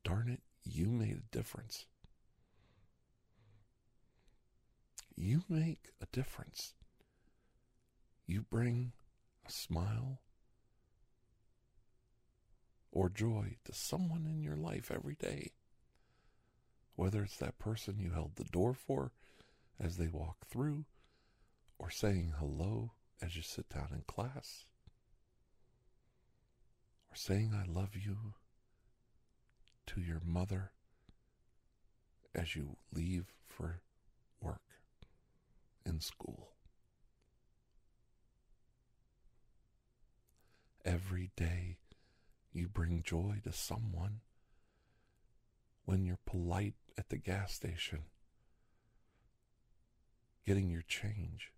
darn 0.04 0.30
it, 0.30 0.42
you 0.64 0.88
made 0.88 1.18
a 1.18 1.36
difference. 1.36 1.86
You 5.16 5.44
make 5.50 5.90
a 6.02 6.06
difference. 6.12 6.74
You 8.26 8.42
bring 8.42 8.92
a 9.48 9.52
smile 9.52 10.20
or 12.92 13.10
joy 13.10 13.58
to 13.66 13.74
someone 13.74 14.28
in 14.28 14.42
your 14.42 14.56
life 14.58 14.92
every 14.94 15.16
day. 15.16 15.52
Whether 16.98 17.22
it's 17.22 17.38
that 17.38 17.60
person 17.60 18.00
you 18.00 18.10
held 18.12 18.36
the 18.36 18.44
door 18.44 18.74
for 18.74 19.12
as 19.80 19.98
they 19.98 20.08
walk 20.08 20.48
through, 20.48 20.86
or 21.78 21.92
saying 21.92 22.34
hello 22.40 22.94
as 23.22 23.36
you 23.36 23.44
sit 23.44 23.70
down 23.70 23.90
in 23.94 24.02
class, 24.08 24.66
or 27.12 27.16
saying 27.16 27.54
I 27.54 27.72
love 27.72 27.92
you 27.96 28.34
to 29.86 30.02
your 30.02 30.22
mother 30.26 30.72
as 32.34 32.56
you 32.56 32.78
leave 32.92 33.28
for 33.46 33.82
work 34.42 34.80
in 35.86 36.02
school. 36.02 36.50
Every 40.84 41.30
day 41.36 41.78
you 42.52 42.68
bring 42.68 43.04
joy 43.04 43.36
to 43.44 43.52
someone 43.52 44.22
when 45.86 46.04
you're 46.04 46.18
polite 46.26 46.74
at 46.98 47.10
the 47.10 47.18
gas 47.18 47.54
station, 47.54 48.04
getting 50.46 50.70
your 50.70 50.82
change. 50.82 51.52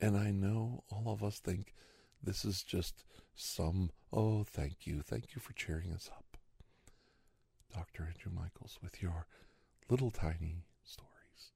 And 0.00 0.16
I 0.16 0.30
know 0.30 0.84
all 0.90 1.12
of 1.12 1.22
us 1.22 1.38
think 1.38 1.74
this 2.22 2.44
is 2.44 2.62
just 2.62 3.04
some, 3.34 3.90
oh, 4.12 4.44
thank 4.44 4.86
you, 4.86 5.02
thank 5.02 5.34
you 5.34 5.40
for 5.40 5.52
cheering 5.52 5.92
us 5.92 6.10
up. 6.12 6.36
Dr. 7.72 8.04
Andrew 8.04 8.32
Michaels 8.32 8.78
with 8.82 9.02
your 9.02 9.26
little 9.88 10.10
tiny 10.10 10.64
stories. 10.84 11.52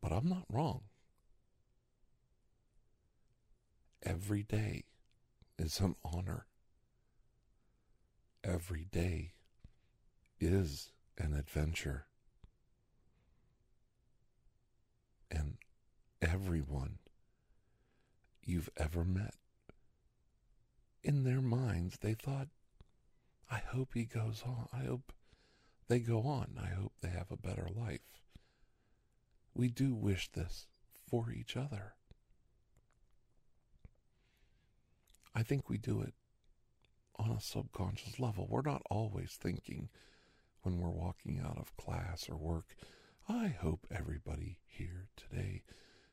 But 0.00 0.12
I'm 0.12 0.28
not 0.28 0.44
wrong. 0.48 0.82
Every 4.02 4.42
day 4.42 4.84
is 5.58 5.80
an 5.80 5.96
honor. 6.04 6.46
Every 8.44 8.86
day 8.90 9.32
is 10.40 10.90
an 11.16 11.34
adventure. 11.34 12.06
And 15.30 15.56
everyone 16.22 16.98
you've 18.44 18.70
ever 18.76 19.04
met, 19.04 19.34
in 21.02 21.24
their 21.24 21.40
minds, 21.40 21.98
they 22.00 22.14
thought, 22.14 22.48
I 23.50 23.58
hope 23.58 23.90
he 23.94 24.04
goes 24.04 24.42
on. 24.46 24.68
I 24.72 24.84
hope 24.84 25.12
they 25.88 26.00
go 26.00 26.22
on. 26.22 26.58
I 26.60 26.68
hope 26.68 26.92
they 27.00 27.08
have 27.08 27.30
a 27.30 27.36
better 27.36 27.68
life. 27.74 28.00
We 29.54 29.68
do 29.68 29.94
wish 29.94 30.30
this 30.30 30.66
for 31.08 31.32
each 31.32 31.56
other. 31.56 31.94
I 35.34 35.42
think 35.42 35.68
we 35.68 35.78
do 35.78 36.00
it 36.00 36.14
on 37.18 37.30
a 37.30 37.40
subconscious 37.40 38.18
level. 38.20 38.46
We're 38.48 38.62
not 38.62 38.82
always 38.90 39.32
thinking 39.32 39.88
when 40.62 40.78
we're 40.78 40.90
walking 40.90 41.40
out 41.44 41.58
of 41.58 41.76
class 41.76 42.28
or 42.28 42.36
work, 42.36 42.76
I 43.28 43.48
hope 43.48 43.86
everybody 43.90 44.58
here 44.66 45.08
today 45.16 45.62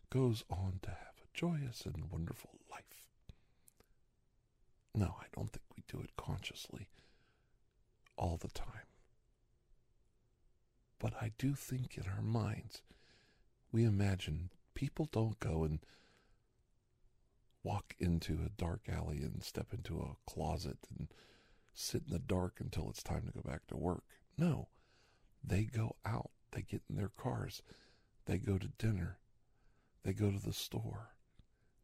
goes 0.10 0.44
on 0.50 0.80
to 0.84 0.90
have 0.90 1.16
a 1.18 1.38
joyous 1.38 1.86
and 1.86 2.10
wonderful 2.12 2.52
life. 2.72 2.84
No, 4.94 5.16
I 5.20 5.26
don't 5.36 5.52
think 5.52 5.64
we 5.76 5.84
do 5.88 6.02
it 6.04 6.12
consciously 6.16 6.88
all 8.18 8.38
the 8.38 8.50
time. 8.50 8.88
But 11.00 11.14
I 11.22 11.32
do 11.38 11.54
think 11.54 11.98
in 11.98 12.06
our 12.10 12.22
minds, 12.22 12.82
we 13.72 13.84
imagine 13.84 14.50
people 14.74 15.10
don't 15.12 15.40
go 15.40 15.64
and 15.64 15.80
walk 17.66 17.96
into 17.98 18.34
a 18.46 18.62
dark 18.62 18.82
alley 18.88 19.18
and 19.18 19.44
step 19.44 19.74
into 19.74 19.98
a 19.98 20.32
closet 20.32 20.78
and 20.98 21.08
sit 21.74 22.04
in 22.08 22.14
the 22.14 22.20
dark 22.20 22.60
until 22.60 22.90
it's 22.90 23.02
time 23.02 23.24
to 23.26 23.34
go 23.34 23.42
back 23.42 23.66
to 23.68 23.76
work. 23.76 24.04
No, 24.38 24.68
they 25.44 25.64
go 25.64 25.96
out, 26.06 26.30
they 26.52 26.62
get 26.62 26.84
in 26.88 26.96
their 26.96 27.12
cars, 27.18 27.64
they 28.28 28.38
go 28.38 28.60
to 28.60 28.68
dinner, 28.78 29.18
they 30.04 30.14
go 30.14 30.30
to 30.30 30.38
the 30.38 30.54
store, 30.54 31.10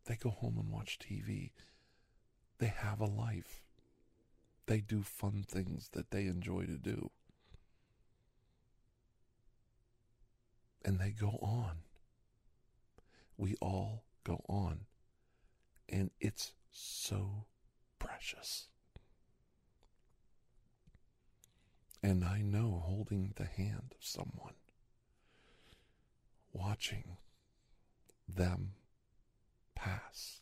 they 0.06 0.16
go 0.16 0.30
home 0.30 0.58
and 0.60 0.72
watch 0.72 1.00
TV. 1.00 1.52
They 2.60 2.68
have 2.68 3.02
a 3.02 3.06
life. 3.06 3.64
They 4.68 4.82
do 4.82 5.02
fun 5.02 5.44
things 5.48 5.90
that 5.94 6.12
they 6.12 6.26
enjoy 6.28 6.66
to 6.66 6.78
do. 6.78 7.10
And 10.86 11.00
they 11.00 11.10
go 11.10 11.40
on. 11.42 11.80
We 13.36 13.56
all 13.60 14.04
go 14.24 14.44
on 14.48 14.82
and 15.92 16.10
it's 16.22 16.54
so 16.72 17.46
precious. 18.00 18.68
And 22.02 22.24
I 22.24 22.42
know 22.42 22.82
holding 22.84 23.34
the 23.36 23.46
hand 23.46 23.94
of 23.96 24.04
someone, 24.04 24.56
watching 26.54 27.18
them 28.28 28.72
pass, 29.76 30.40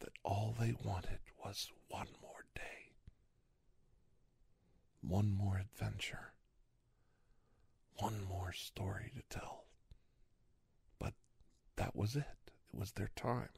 that 0.00 0.12
all 0.22 0.54
they 0.58 0.74
wanted 0.84 1.18
was 1.44 1.72
one 1.88 2.06
more 2.22 2.44
day, 2.54 2.92
one 5.00 5.32
more 5.32 5.58
adventure, 5.58 6.34
one 7.96 8.22
more 8.22 8.52
story 8.52 9.10
to 9.16 9.38
tell 9.38 9.67
that 11.78 11.96
was 11.96 12.16
it. 12.16 12.26
It 12.72 12.78
was 12.78 12.92
their 12.92 13.10
time. 13.16 13.48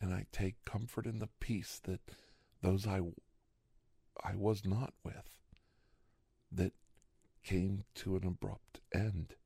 And 0.00 0.12
I 0.12 0.26
take 0.32 0.64
comfort 0.64 1.06
in 1.06 1.20
the 1.20 1.28
peace 1.38 1.80
that 1.84 2.00
those 2.60 2.86
I, 2.86 3.00
I 4.24 4.34
was 4.34 4.64
not 4.64 4.94
with, 5.04 5.38
that 6.50 6.72
came 7.44 7.84
to 7.96 8.16
an 8.16 8.26
abrupt 8.26 8.80
end. 8.92 9.36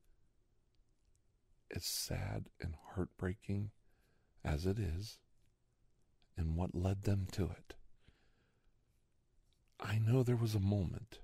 As 1.75 1.85
sad 1.85 2.47
and 2.61 2.73
heartbreaking 2.93 3.71
as 4.43 4.65
it 4.65 4.79
is, 4.79 5.19
and 6.37 6.55
what 6.55 6.73
led 6.73 7.03
them 7.03 7.27
to 7.33 7.45
it. 7.45 7.75
I 9.79 9.99
know 9.99 10.23
there 10.23 10.37
was 10.37 10.55
a 10.55 10.59
moment. 10.59 11.19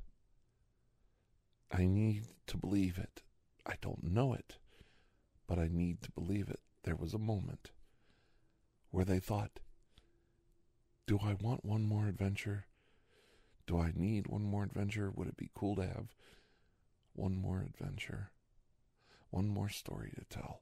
I 1.72 1.86
need 1.86 2.28
to 2.48 2.58
believe 2.58 2.98
it. 2.98 3.22
I 3.66 3.76
don't 3.82 4.04
know 4.04 4.34
it 4.34 4.58
but 5.54 5.62
I 5.62 5.70
need 5.72 6.02
to 6.02 6.12
believe 6.12 6.50
it. 6.50 6.62
There 6.84 6.96
was 6.96 7.13
a 7.13 7.20
moment 7.20 7.70
where 8.89 9.06
they 9.06 9.20
thought, 9.20 9.60
Do 11.06 11.20
I 11.24 11.36
want 11.39 11.63
one 11.63 11.84
more 11.84 12.08
adventure? 12.08 12.66
Do 13.68 13.80
I 13.80 13.92
need 13.96 14.26
one 14.26 14.42
more 14.42 14.63
adventure? 14.63 15.12
Would 15.12 15.28
it 15.28 15.38
be 15.38 15.52
cool 15.54 15.76
to 15.76 15.84
have 15.84 16.16
one 17.13 17.36
more 17.36 17.62
adventure? 17.62 18.32
One 19.30 19.48
more 19.48 19.70
story 19.70 20.12
to 20.18 20.26
tell? 20.26 20.62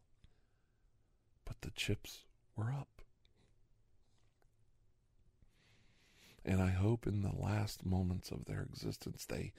But 1.45 1.61
the 1.61 1.71
chips 1.71 2.25
were 2.57 2.69
up. 2.69 3.01
And 6.43 6.61
I 6.61 6.71
hope 6.71 7.07
in 7.07 7.21
the 7.21 7.33
last 7.33 7.85
moments 7.85 8.29
of 8.29 8.43
their 8.43 8.63
existence 8.63 9.25
they 9.25 9.53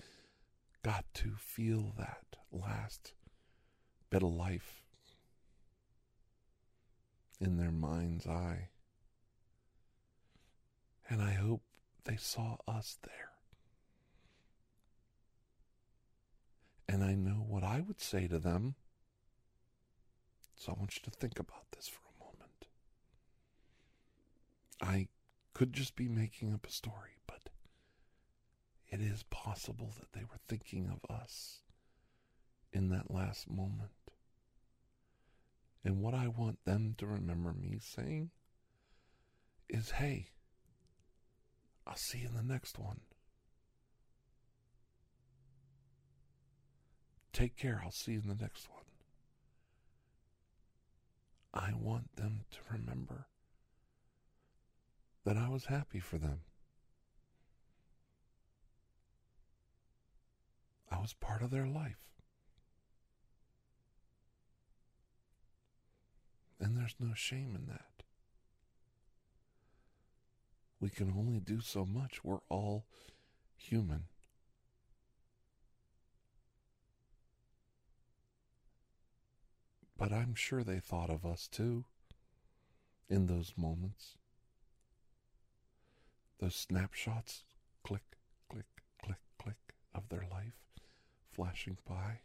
got 0.83 1.07
to 1.15 1.37
feel 1.39 1.95
that 1.97 2.37
last 2.53 3.15
bit 4.11 4.23
of 4.23 4.29
life 4.29 4.82
in 7.43 7.57
their 7.57 7.73
mind's 7.73 8.27
eye. 8.27 8.69
And 11.09 11.21
I 11.21 11.33
hope 11.33 11.63
they 12.05 12.17
saw 12.17 12.57
us 12.67 12.99
there. 13.03 13.31
And 16.89 17.03
I 17.03 17.15
know 17.15 17.45
what 17.47 17.65
I 17.65 17.81
would 17.81 18.01
say 18.01 18.29
to 18.29 18.39
them. 18.39 18.75
So 20.57 20.73
I 20.73 20.79
want 20.79 20.97
you 20.97 21.03
to 21.05 21.11
think 21.11 21.39
about 21.39 21.71
this 21.73 21.89
for 21.89 22.01
a 22.01 22.25
moment. 22.25 22.67
I 24.81 25.09
could 25.55 25.73
just 25.73 25.97
be 25.97 26.09
making 26.09 26.53
up 26.55 26.67
a 26.67 26.71
story, 26.71 27.17
but 27.27 27.51
it 28.89 29.01
is 29.01 29.25
possible 29.25 29.93
that 29.99 30.13
they 30.13 30.25
were 30.25 30.39
thinking 30.47 30.89
of 30.89 31.15
us 31.15 31.63
in 32.73 32.91
that 32.91 33.11
last 33.11 33.51
moment. 33.51 33.91
And 35.85 36.01
what 36.01 36.15
I 36.15 36.29
want 36.29 36.65
them 36.65 36.95
to 36.99 37.07
remember 37.07 37.53
me 37.53 37.79
saying 37.81 38.31
is 39.69 39.91
hey, 39.93 40.29
I'll 41.87 41.97
see 41.97 42.19
you 42.19 42.29
in 42.29 42.35
the 42.35 42.53
next 42.53 42.79
one. 42.79 43.01
Take 47.33 47.57
care. 47.57 47.81
I'll 47.83 47.91
see 47.91 48.13
you 48.13 48.21
in 48.21 48.29
the 48.29 48.41
next 48.41 48.69
one. 48.69 48.85
I 51.55 51.73
want 51.75 52.17
them 52.17 52.45
to 52.51 52.59
remember 52.71 53.27
that 55.25 55.37
I 55.37 55.49
was 55.49 55.67
happy 55.67 55.99
for 55.99 56.19
them. 56.19 56.41
I 60.91 60.99
was 61.01 61.15
part 61.15 61.43
of 61.43 61.51
their 61.51 61.67
life. 61.67 62.12
And 66.63 66.77
there's 66.77 66.95
no 67.01 67.13
shame 67.13 67.57
in 67.57 67.67
that. 67.67 68.05
We 70.81 70.91
can 70.91 71.13
only 71.17 71.41
do 71.41 71.61
so 71.61 71.85
much. 71.85 72.23
We're 72.23 72.39
all 72.49 72.85
human. 73.57 74.05
But 79.99 80.13
I'm 80.13 80.37
sure 80.37 80.63
they 80.63 80.79
thought 80.79 81.11
of 81.11 81.27
us 81.27 81.49
too 81.49 81.85
in 83.11 83.27
those 83.27 83.55
moments. 83.57 84.17
Those 86.39 86.55
snapshots, 86.55 87.43
click, 87.83 88.03
click, 88.49 88.67
click, 89.05 89.19
click, 89.39 89.57
of 89.95 90.09
their 90.09 90.27
life 90.31 90.61
flashing 91.33 91.79
by. 91.89 92.21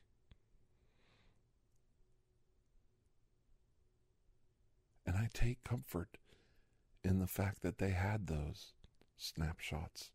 And 5.08 5.16
I 5.16 5.30
take 5.34 5.64
comfort 5.64 6.18
in 7.02 7.20
the 7.20 7.28
fact 7.28 7.62
that 7.62 7.78
they 7.78 7.92
had 7.92 8.28
those 8.28 8.74
snapshots, 9.16 10.12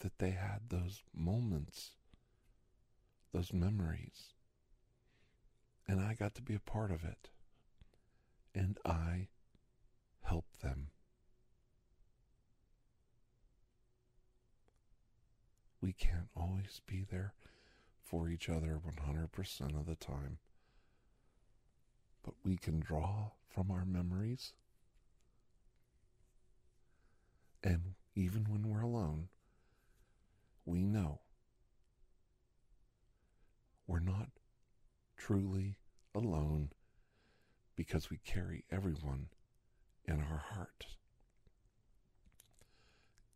that 0.00 0.18
they 0.18 0.32
had 0.32 0.68
those 0.68 1.02
moments, 1.14 1.92
those 3.32 3.50
memories. 3.54 4.34
And 5.88 6.00
I 6.00 6.12
got 6.12 6.34
to 6.34 6.42
be 6.42 6.54
a 6.54 6.60
part 6.60 6.90
of 6.90 7.02
it. 7.02 7.30
And 8.54 8.76
I 8.84 9.28
helped 10.20 10.60
them. 10.60 10.88
We 15.80 15.94
can't 15.94 16.28
always 16.36 16.82
be 16.86 17.06
there 17.10 17.32
for 18.02 18.28
each 18.28 18.50
other 18.50 18.78
100% 18.78 19.80
of 19.80 19.86
the 19.86 19.96
time. 19.96 20.38
But 22.24 22.34
we 22.44 22.56
can 22.56 22.80
draw 22.80 23.30
from 23.48 23.70
our 23.70 23.84
memories 23.84 24.52
and 27.64 27.94
even 28.14 28.44
when 28.48 28.68
we're 28.68 28.82
alone, 28.82 29.28
we 30.64 30.82
know 30.82 31.20
we're 33.86 34.00
not 34.00 34.28
truly 35.16 35.76
alone 36.14 36.70
because 37.76 38.10
we 38.10 38.18
carry 38.18 38.64
everyone 38.70 39.28
in 40.04 40.20
our 40.20 40.42
heart, 40.54 40.86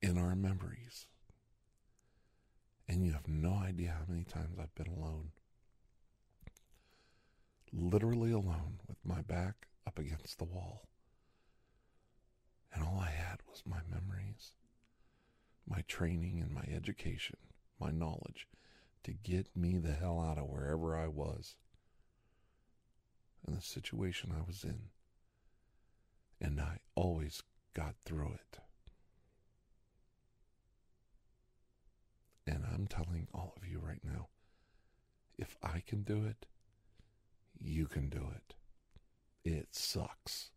in 0.03 0.19
our 0.19 0.35
memories. 0.35 1.07
And 2.89 3.05
you 3.05 3.13
have 3.13 3.29
no 3.29 3.55
idea 3.55 3.97
how 3.99 4.05
many 4.13 4.25
times 4.25 4.59
I've 4.59 4.75
been 4.75 4.93
alone. 4.93 5.31
Literally 7.73 8.33
alone 8.33 8.81
with 8.89 8.99
my 9.05 9.23
back 9.23 9.67
up 9.87 9.99
against 9.99 10.39
the 10.39 10.45
wall. 10.45 10.89
And 12.73 12.85
all 12.85 12.99
I 13.01 13.11
had 13.11 13.41
was 13.49 13.63
my 13.67 13.81
memories, 13.89 14.53
my 15.69 15.83
training, 15.89 16.41
and 16.41 16.51
my 16.53 16.65
education, 16.75 17.37
my 17.81 17.91
knowledge 17.91 18.47
to 19.05 19.13
get 19.13 19.57
me 19.57 19.79
the 19.79 19.93
hell 19.93 20.21
out 20.21 20.39
of 20.39 20.49
wherever 20.49 20.97
I 20.97 21.07
was 21.07 21.57
and 23.47 23.57
the 23.57 23.63
situation 23.63 24.33
I 24.37 24.43
was 24.47 24.65
in. 24.65 24.91
And 26.41 26.61
I 26.61 26.79
always 26.95 27.43
got 27.73 27.95
through 28.05 28.35
it. 28.35 28.59
And 32.47 32.65
I'm 32.73 32.87
telling 32.87 33.29
all 33.33 33.55
of 33.57 33.67
you 33.67 33.79
right 33.79 34.03
now 34.05 34.29
if 35.39 35.57
I 35.63 35.83
can 35.87 36.03
do 36.03 36.25
it, 36.25 36.47
you 37.61 37.87
can 37.87 38.09
do 38.09 38.29
it. 38.35 38.55
It 39.45 39.69
sucks. 39.73 40.51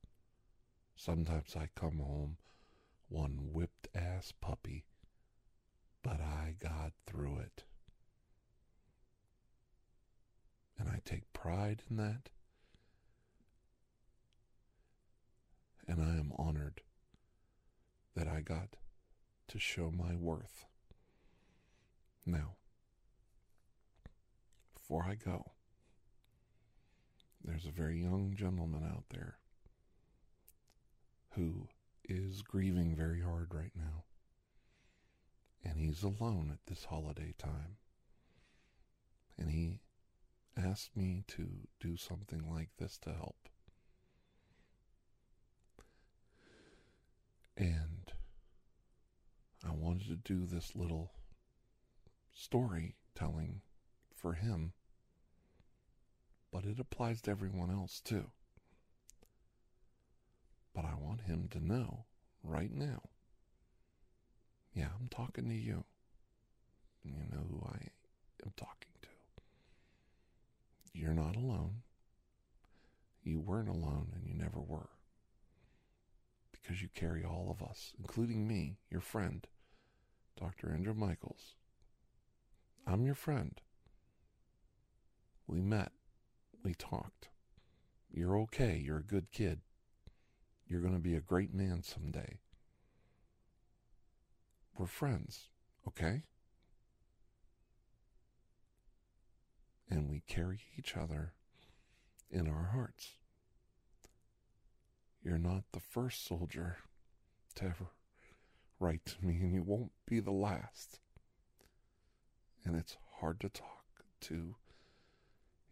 Sometimes 0.95 1.55
I 1.55 1.69
come 1.75 1.99
home 1.99 2.37
one 3.07 3.37
whipped 3.51 3.87
ass 3.95 4.33
puppy, 4.39 4.85
but 6.03 6.19
I 6.21 6.55
got 6.59 6.93
through 7.07 7.39
it. 7.39 7.63
And 10.77 10.89
I 10.89 11.01
take 11.03 11.33
pride 11.33 11.83
in 11.89 11.97
that. 11.97 12.29
And 15.87 16.01
I 16.01 16.17
am 16.19 16.31
honored 16.37 16.81
that 18.15 18.27
I 18.27 18.41
got 18.41 18.75
to 19.47 19.59
show 19.59 19.91
my 19.91 20.15
worth. 20.15 20.65
Now, 22.25 22.57
before 24.73 25.03
I 25.03 25.15
go, 25.15 25.51
there's 27.43 27.65
a 27.65 27.71
very 27.71 28.01
young 28.01 28.33
gentleman 28.37 28.83
out 28.83 29.05
there 29.09 29.37
who 31.35 31.67
is 32.07 32.41
grieving 32.41 32.95
very 32.95 33.21
hard 33.21 33.53
right 33.53 33.71
now. 33.75 34.03
And 35.63 35.77
he's 35.77 36.03
alone 36.03 36.49
at 36.51 36.65
this 36.67 36.85
holiday 36.85 37.33
time. 37.37 37.77
And 39.37 39.51
he 39.51 39.81
asked 40.57 40.95
me 40.95 41.23
to 41.27 41.47
do 41.79 41.95
something 41.97 42.49
like 42.49 42.69
this 42.77 42.97
to 42.99 43.11
help. 43.11 43.49
And 47.55 48.11
I 49.67 49.71
wanted 49.71 50.07
to 50.07 50.15
do 50.15 50.45
this 50.45 50.75
little 50.75 51.11
storytelling 52.33 53.61
for 54.15 54.33
him, 54.33 54.73
but 56.51 56.65
it 56.65 56.79
applies 56.79 57.21
to 57.21 57.31
everyone 57.31 57.71
else 57.71 57.99
too. 57.99 58.25
But 60.73 60.85
I 60.85 60.93
want 60.99 61.21
him 61.21 61.47
to 61.51 61.65
know 61.65 62.05
right 62.43 62.73
now. 62.73 63.01
Yeah, 64.73 64.89
I'm 64.99 65.09
talking 65.09 65.49
to 65.49 65.55
you. 65.55 65.83
And 67.03 67.15
you 67.15 67.23
know 67.31 67.45
who 67.49 67.65
I 67.65 67.89
am 68.45 68.53
talking 68.55 68.91
to. 69.01 69.07
You're 70.93 71.13
not 71.13 71.35
alone. 71.35 71.81
You 73.23 73.39
weren't 73.39 73.69
alone 73.69 74.11
and 74.15 74.25
you 74.25 74.33
never 74.33 74.59
were. 74.59 74.89
Because 76.51 76.81
you 76.81 76.89
carry 76.93 77.23
all 77.23 77.49
of 77.49 77.67
us, 77.67 77.93
including 77.97 78.47
me, 78.47 78.77
your 78.89 79.01
friend, 79.01 79.47
Dr. 80.39 80.71
Andrew 80.71 80.93
Michaels. 80.93 81.55
I'm 82.85 83.05
your 83.05 83.15
friend. 83.15 83.59
We 85.47 85.61
met. 85.61 85.91
We 86.63 86.73
talked. 86.73 87.29
You're 88.11 88.37
okay. 88.41 88.81
You're 88.83 88.97
a 88.97 89.03
good 89.03 89.31
kid. 89.31 89.61
You're 90.67 90.81
going 90.81 90.93
to 90.93 90.99
be 90.99 91.15
a 91.15 91.21
great 91.21 91.53
man 91.53 91.83
someday. 91.83 92.39
We're 94.77 94.85
friends, 94.85 95.49
okay? 95.87 96.23
And 99.89 100.09
we 100.09 100.21
carry 100.27 100.61
each 100.77 100.95
other 100.95 101.33
in 102.29 102.47
our 102.47 102.69
hearts. 102.73 103.13
You're 105.23 105.37
not 105.37 105.63
the 105.73 105.79
first 105.79 106.25
soldier 106.25 106.77
to 107.55 107.65
ever 107.65 107.87
write 108.79 109.05
to 109.05 109.25
me, 109.25 109.35
and 109.41 109.53
you 109.53 109.63
won't 109.63 109.91
be 110.05 110.19
the 110.19 110.31
last. 110.31 110.99
And 112.63 112.75
it's 112.75 112.97
hard 113.19 113.39
to 113.41 113.49
talk 113.49 114.03
to 114.21 114.55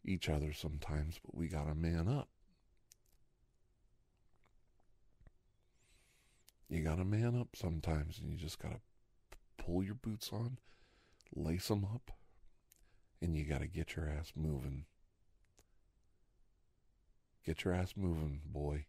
each 0.08 0.30
other 0.30 0.54
sometimes, 0.54 1.20
but 1.24 1.36
we 1.36 1.48
got 1.48 1.68
to 1.68 1.76
man 1.76 2.08
up. 2.08 2.30
You 6.70 6.84
got 6.84 6.98
to 6.98 7.06
man 7.06 7.40
up 7.40 7.50
sometimes 7.56 8.20
and 8.20 8.32
you 8.32 8.38
just 8.38 8.60
got 8.60 8.72
to 8.72 8.80
pull 9.58 9.84
your 9.84 9.96
boots 9.96 10.32
on, 10.32 10.58
lace 11.36 11.68
them 11.68 11.86
up, 11.86 12.12
and 13.22 13.36
you 13.36 13.46
got 13.46 13.62
to 13.62 13.68
get 13.68 13.96
your 13.96 14.10
ass 14.10 14.34
moving. 14.36 14.86
Get 17.46 17.64
your 17.64 17.74
ass 17.74 17.94
moving, 17.96 18.42
boy. 18.46 18.86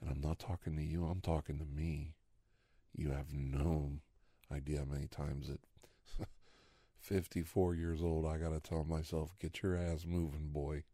And 0.00 0.10
I'm 0.10 0.20
not 0.20 0.38
talking 0.38 0.76
to 0.76 0.82
you, 0.82 1.04
I'm 1.06 1.20
talking 1.20 1.58
to 1.58 1.64
me. 1.64 2.14
You 2.94 3.10
have 3.10 3.32
no 3.32 3.98
idea 4.52 4.78
how 4.80 4.84
many 4.84 5.06
times 5.06 5.50
at 5.50 5.58
54 7.10 7.74
years 7.74 8.02
old 8.02 8.24
I 8.24 8.38
got 8.38 8.50
to 8.50 8.60
tell 8.60 8.84
myself, 8.84 9.34
get 9.40 9.62
your 9.62 9.76
ass 9.76 10.04
moving, 10.06 10.50
boy. 10.52 10.84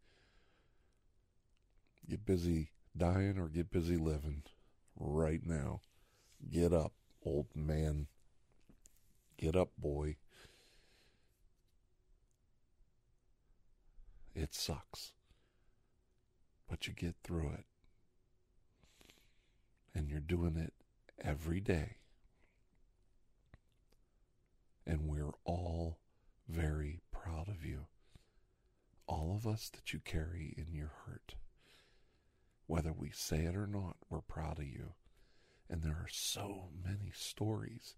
Get 2.09 2.25
busy 2.25 2.71
dying 2.97 3.39
or 3.39 3.49
get 3.49 3.71
busy 3.71 3.99
living 3.99 4.43
right 4.99 5.43
now. 5.45 5.83
Get 6.51 6.73
up, 6.73 6.93
old 7.23 7.49
man. 7.55 8.07
Get 9.37 9.55
up, 9.55 9.69
boy. 9.77 10.17
It 14.35 14.55
sucks. 14.55 15.13
But 16.67 16.87
you 16.87 16.95
get 16.95 17.17
through 17.23 17.51
it. 17.59 17.65
And 19.95 20.09
you're 20.09 20.21
doing 20.21 20.57
it 20.57 20.73
every 21.23 21.61
day. 21.61 21.97
And 24.87 25.09
we're 25.09 25.33
all 25.45 25.99
very 26.49 27.01
proud 27.13 27.49
of 27.49 27.65
you. 27.65 27.87
All 29.07 29.35
of 29.35 29.47
us 29.47 29.69
that 29.71 29.93
you 29.93 30.01
carry 30.01 30.55
in 30.57 30.75
your 30.75 30.93
heart. 31.05 31.35
Whether 32.67 32.93
we 32.93 33.11
say 33.11 33.45
it 33.45 33.57
or 33.57 33.67
not, 33.67 33.97
we're 34.11 34.21
proud 34.21 34.59
of 34.59 34.67
you. 34.67 34.95
And 35.69 35.83
there 35.83 35.93
are 35.93 36.09
so 36.11 36.69
many 36.85 37.13
stories 37.15 37.95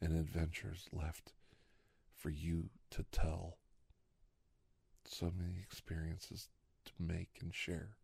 and 0.00 0.12
adventures 0.12 0.86
left 0.92 1.32
for 2.14 2.30
you 2.30 2.70
to 2.90 3.04
tell. 3.10 3.58
So 5.04 5.32
many 5.36 5.60
experiences 5.60 6.48
to 6.84 6.92
make 6.98 7.38
and 7.40 7.54
share. 7.54 7.96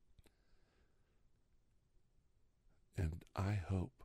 And 2.97 3.25
I 3.35 3.55
hope 3.68 4.05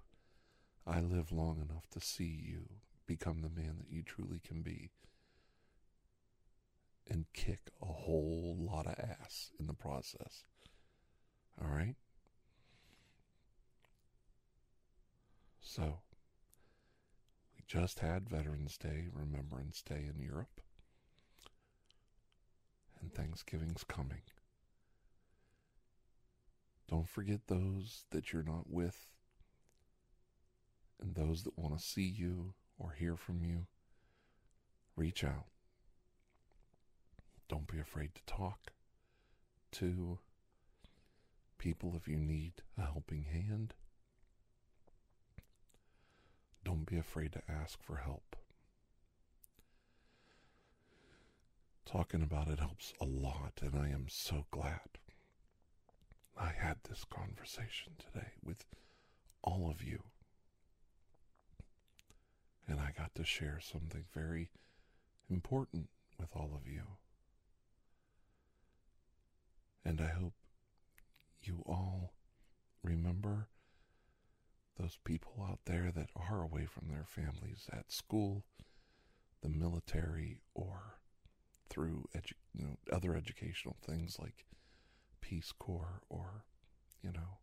I 0.86 1.02
live 1.02 1.32
long 1.32 1.58
enough 1.58 1.90
to 1.92 2.00
see 2.00 2.42
you 2.44 2.70
become 3.06 3.42
the 3.42 3.50
man 3.50 3.76
that 3.80 3.92
you 3.92 4.04
truly 4.04 4.40
can 4.40 4.62
be 4.62 4.92
and 7.10 7.26
kick 7.34 7.72
a 7.82 7.86
whole 7.86 8.58
lot 8.60 8.86
of 8.86 8.96
ass 9.00 9.52
in 9.60 9.68
the 9.68 9.74
process. 9.74 10.44
All 11.62 11.70
right? 11.70 11.96
So, 15.62 16.00
we 17.56 17.64
just 17.68 18.00
had 18.00 18.30
Veterans 18.30 18.78
Day, 18.78 19.08
Remembrance 19.14 19.82
Day 19.82 20.10
in 20.14 20.22
Europe, 20.22 20.62
and 23.02 23.14
Thanksgiving's 23.14 23.84
coming. 23.84 24.22
Don't 26.90 27.08
forget 27.08 27.42
those 27.48 28.06
that 28.12 28.32
you're 28.32 28.44
not 28.44 28.70
with 28.70 29.08
and 31.02 31.16
those 31.16 31.44
that 31.44 31.58
want 31.58 31.78
to 31.78 31.84
see 31.84 32.08
you 32.08 32.54
or 32.80 32.92
hear 32.92 33.16
from 33.16 33.44
you. 33.44 33.68
Reach 34.96 35.24
out. 35.24 35.46
Don't 37.50 37.68
be 37.72 37.80
afraid 37.80 38.14
to 38.16 38.22
talk 38.26 38.72
to 39.74 40.20
people 41.58 41.96
if 41.96 42.08
you 42.08 42.18
need 42.18 42.54
a 42.78 42.82
helping 42.82 43.24
hand. 43.24 43.74
Don't 46.64 46.86
be 46.86 46.98
afraid 46.98 47.32
to 47.34 47.42
ask 47.50 47.82
for 47.82 47.98
help. 47.98 48.36
Talking 51.86 52.22
about 52.22 52.50
it 52.50 52.60
helps 52.60 52.94
a 53.00 53.06
lot, 53.06 53.54
and 53.62 53.74
I 53.76 53.88
am 53.90 54.08
so 54.10 54.46
glad 54.52 54.98
I 56.38 56.52
had 56.52 56.78
this 56.84 57.06
conversation 57.10 57.94
today 57.98 58.32
with 58.44 58.66
all 59.42 59.70
of 59.72 59.82
you. 59.82 60.04
And 62.68 62.80
I 62.82 62.92
got 62.98 63.16
to 63.16 63.24
share 63.24 63.60
something 63.62 64.04
very 64.14 64.50
important 65.30 65.88
with 66.20 66.36
all 66.36 66.52
of 66.54 66.68
you. 66.70 66.84
And 69.88 70.02
I 70.02 70.10
hope 70.10 70.34
you 71.42 71.64
all 71.66 72.12
remember 72.84 73.48
those 74.78 74.98
people 75.06 75.48
out 75.50 75.60
there 75.64 75.94
that 75.96 76.10
are 76.14 76.42
away 76.42 76.66
from 76.66 76.90
their 76.90 77.06
families 77.06 77.70
at 77.72 77.90
school, 77.90 78.44
the 79.42 79.48
military, 79.48 80.42
or 80.54 81.00
through 81.70 82.04
edu- 82.14 82.34
you 82.54 82.66
know, 82.66 82.78
other 82.92 83.16
educational 83.16 83.78
things 83.82 84.18
like 84.20 84.46
Peace 85.22 85.54
Corps 85.58 86.02
or, 86.10 86.44
you 87.02 87.14
know, 87.14 87.40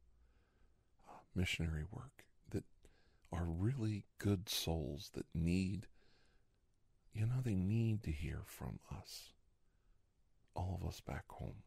uh, 1.08 1.20
missionary 1.34 1.84
work 1.90 2.26
that 2.50 2.64
are 3.32 3.46
really 3.46 4.04
good 4.18 4.50
souls 4.50 5.12
that 5.14 5.24
need, 5.34 5.86
you 7.14 7.24
know, 7.24 7.40
they 7.42 7.54
need 7.54 8.02
to 8.02 8.12
hear 8.12 8.42
from 8.44 8.80
us, 8.94 9.30
all 10.54 10.78
of 10.78 10.86
us 10.86 11.00
back 11.00 11.24
home. 11.30 11.62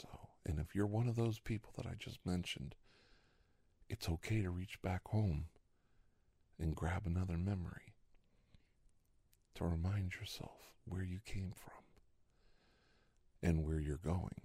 So, 0.00 0.28
and 0.46 0.60
if 0.60 0.76
you're 0.76 0.86
one 0.86 1.08
of 1.08 1.16
those 1.16 1.40
people 1.40 1.72
that 1.76 1.86
I 1.86 1.94
just 1.98 2.24
mentioned, 2.24 2.76
it's 3.88 4.08
okay 4.08 4.42
to 4.42 4.50
reach 4.50 4.80
back 4.80 5.08
home 5.08 5.46
and 6.56 6.76
grab 6.76 7.02
another 7.04 7.36
memory 7.36 7.94
to 9.56 9.64
remind 9.64 10.14
yourself 10.14 10.72
where 10.84 11.02
you 11.02 11.18
came 11.24 11.50
from 11.52 11.82
and 13.42 13.64
where 13.64 13.80
you're 13.80 13.96
going. 13.96 14.42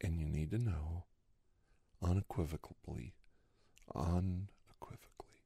And 0.00 0.18
you 0.18 0.30
need 0.30 0.50
to 0.50 0.58
know 0.58 1.04
unequivocally, 2.02 3.16
unequivocally, 3.94 5.42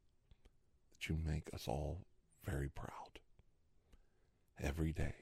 that 0.90 1.08
you 1.08 1.16
make 1.24 1.52
us 1.52 1.66
all 1.66 2.02
very 2.44 2.68
proud 2.68 3.18
every 4.60 4.92
day. 4.92 5.14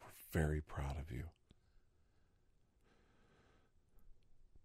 We're 0.00 0.08
very 0.36 0.60
proud 0.60 0.98
of 0.98 1.10
you. 1.10 1.24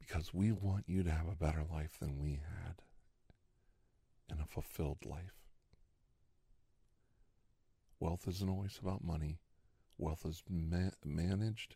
Because 0.01 0.34
we 0.34 0.51
want 0.51 0.84
you 0.86 1.01
to 1.01 1.10
have 1.12 1.29
a 1.29 1.36
better 1.36 1.63
life 1.71 1.97
than 1.97 2.19
we 2.19 2.31
had 2.31 2.81
and 4.29 4.41
a 4.41 4.45
fulfilled 4.45 5.05
life. 5.05 5.47
Wealth 8.01 8.27
isn't 8.27 8.49
always 8.49 8.77
about 8.81 9.01
money. 9.01 9.39
Wealth 9.97 10.25
is 10.25 10.43
ma- 10.49 10.89
managed 11.05 11.75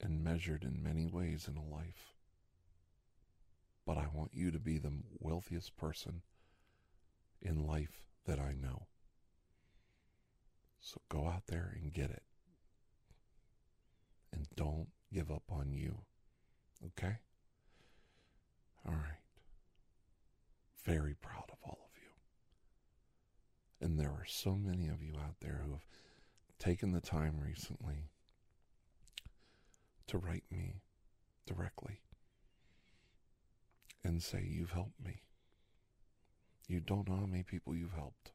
and 0.00 0.22
measured 0.22 0.62
in 0.62 0.84
many 0.84 1.04
ways 1.04 1.48
in 1.48 1.56
a 1.56 1.74
life. 1.74 2.14
But 3.84 3.98
I 3.98 4.06
want 4.14 4.34
you 4.34 4.52
to 4.52 4.60
be 4.60 4.78
the 4.78 4.92
wealthiest 5.18 5.76
person 5.76 6.22
in 7.40 7.66
life 7.66 8.06
that 8.24 8.38
I 8.38 8.54
know. 8.54 8.86
So 10.78 11.00
go 11.08 11.26
out 11.26 11.48
there 11.48 11.76
and 11.82 11.92
get 11.92 12.10
it. 12.10 12.22
And 14.32 14.46
don't 14.56 14.88
give 15.12 15.30
up 15.30 15.44
on 15.50 15.72
you. 15.72 15.98
Okay? 16.86 17.16
All 18.86 18.94
right. 18.94 19.20
Very 20.84 21.14
proud 21.14 21.44
of 21.50 21.58
all 21.64 21.78
of 21.84 21.96
you. 21.96 23.86
And 23.86 23.98
there 23.98 24.10
are 24.10 24.26
so 24.26 24.56
many 24.56 24.88
of 24.88 25.02
you 25.02 25.14
out 25.14 25.36
there 25.40 25.62
who 25.64 25.72
have 25.72 25.86
taken 26.58 26.92
the 26.92 27.00
time 27.00 27.38
recently 27.44 28.08
to 30.06 30.18
write 30.18 30.44
me 30.50 30.82
directly 31.46 32.00
and 34.04 34.22
say, 34.22 34.44
You've 34.48 34.72
helped 34.72 35.04
me. 35.04 35.22
You 36.68 36.80
don't 36.80 37.08
know 37.08 37.16
how 37.16 37.26
many 37.26 37.42
people 37.42 37.74
you've 37.74 37.94
helped. 37.94 38.32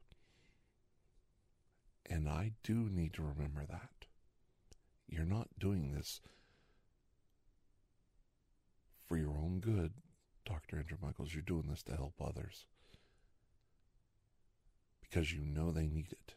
And 2.09 2.29
I 2.29 2.51
do 2.63 2.89
need 2.89 3.13
to 3.13 3.21
remember 3.21 3.65
that. 3.69 4.05
You're 5.07 5.25
not 5.25 5.47
doing 5.59 5.93
this 5.93 6.21
for 9.07 9.17
your 9.17 9.37
own 9.37 9.59
good, 9.59 9.93
Dr. 10.45 10.77
Andrew 10.77 10.97
Michaels. 11.01 11.33
You're 11.33 11.43
doing 11.43 11.67
this 11.69 11.83
to 11.83 11.95
help 11.95 12.15
others 12.21 12.65
because 15.01 15.31
you 15.31 15.41
know 15.41 15.71
they 15.71 15.87
need 15.87 16.11
it. 16.11 16.33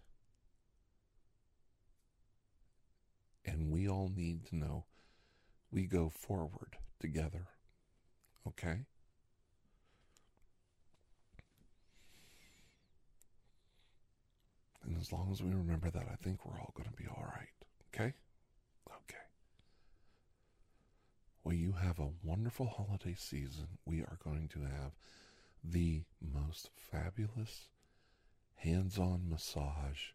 And 3.45 3.71
we 3.71 3.89
all 3.89 4.11
need 4.15 4.47
to 4.47 4.57
know 4.57 4.85
we 5.73 5.87
go 5.87 6.09
forward 6.09 6.77
together. 7.01 7.49
Okay? 8.47 8.81
And 14.85 14.97
as 15.01 15.13
long 15.13 15.31
as 15.31 15.43
we 15.43 15.51
remember 15.51 15.91
that, 15.91 16.07
I 16.11 16.17
think 16.23 16.45
we're 16.45 16.59
all 16.59 16.73
going 16.77 16.89
to 16.89 16.97
be 16.97 17.09
all 17.09 17.25
right. 17.25 17.49
Okay? 17.95 18.15
You 21.53 21.73
have 21.73 21.99
a 21.99 22.13
wonderful 22.23 22.67
holiday 22.67 23.17
season. 23.19 23.67
We 23.85 24.03
are 24.03 24.19
going 24.23 24.49
to 24.49 24.61
have 24.61 24.93
the 25.65 26.03
most 26.21 26.71
fabulous 26.77 27.69
hands 28.55 28.99
on 28.99 29.29
massage 29.29 30.13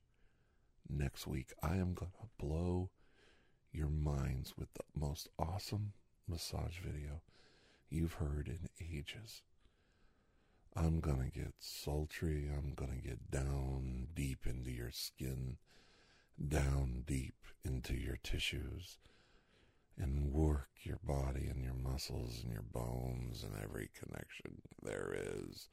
next 0.89 1.27
week. 1.27 1.53
I 1.61 1.75
am 1.75 1.93
going 1.93 2.11
to 2.21 2.45
blow 2.45 2.89
your 3.73 3.89
minds 3.89 4.53
with 4.57 4.73
the 4.73 4.83
most 4.99 5.27
awesome 5.37 5.91
massage 6.27 6.79
video 6.79 7.21
you've 7.89 8.13
heard 8.13 8.47
in 8.47 8.69
ages. 8.79 9.41
I'm 10.75 10.99
going 10.99 11.31
to 11.31 11.39
get 11.39 11.53
sultry. 11.59 12.49
I'm 12.51 12.73
going 12.75 12.91
to 12.91 13.07
get 13.07 13.29
down 13.29 14.07
deep 14.13 14.45
into 14.45 14.71
your 14.71 14.91
skin, 14.91 15.57
down 16.47 17.03
deep 17.05 17.35
into 17.63 17.93
your 17.93 18.17
tissues, 18.23 18.97
and 19.97 20.31
work 20.31 20.69
your 20.85 20.99
body 21.03 21.47
and 21.47 21.63
your 21.63 21.73
muscles 21.73 22.41
and 22.43 22.51
your 22.53 22.65
bones 22.71 23.43
and 23.43 23.53
every 23.63 23.89
connection 23.99 24.61
there 24.81 25.15
is. 25.15 25.69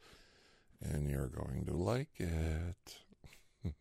And 0.81 1.11
you're 1.11 1.29
going 1.29 1.65
to 1.67 1.77
like 1.77 2.19
it. 2.19 2.97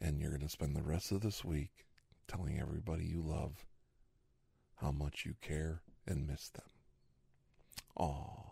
and 0.00 0.20
you're 0.20 0.30
going 0.30 0.40
to 0.42 0.48
spend 0.48 0.74
the 0.74 0.82
rest 0.82 1.12
of 1.12 1.20
this 1.20 1.44
week 1.44 1.86
telling 2.26 2.58
everybody 2.60 3.04
you 3.04 3.22
love 3.22 3.64
how 4.76 4.90
much 4.90 5.24
you 5.26 5.34
care 5.40 5.82
and 6.06 6.26
miss 6.26 6.48
them. 6.48 6.64
Aw. 7.98 8.50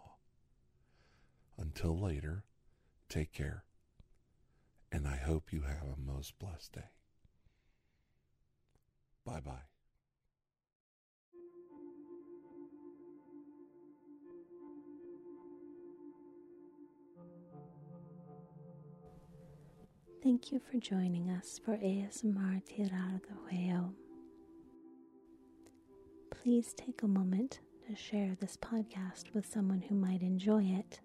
Until 1.57 1.99
later, 1.99 2.44
take 3.09 3.32
care, 3.32 3.64
and 4.92 5.09
I 5.09 5.16
hope 5.16 5.53
you 5.53 5.62
have 5.62 5.88
a 5.88 6.01
most 6.01 6.38
blessed 6.38 6.72
day. 6.74 6.97
Bye 9.29 9.41
bye. 9.41 9.53
Thank 20.22 20.51
you 20.51 20.61
for 20.61 20.79
joining 20.79 21.29
us 21.29 21.61
for 21.62 21.72
ASMR 21.76 22.62
Tirar 22.64 23.20
de 23.20 23.35
Huevo. 23.45 23.93
Please 26.31 26.72
take 26.72 27.03
a 27.03 27.07
moment 27.07 27.61
to 27.87 27.95
share 27.95 28.35
this 28.41 28.57
podcast 28.57 29.35
with 29.35 29.45
someone 29.45 29.83
who 29.83 29.95
might 29.95 30.22
enjoy 30.22 30.62
it 30.62 31.01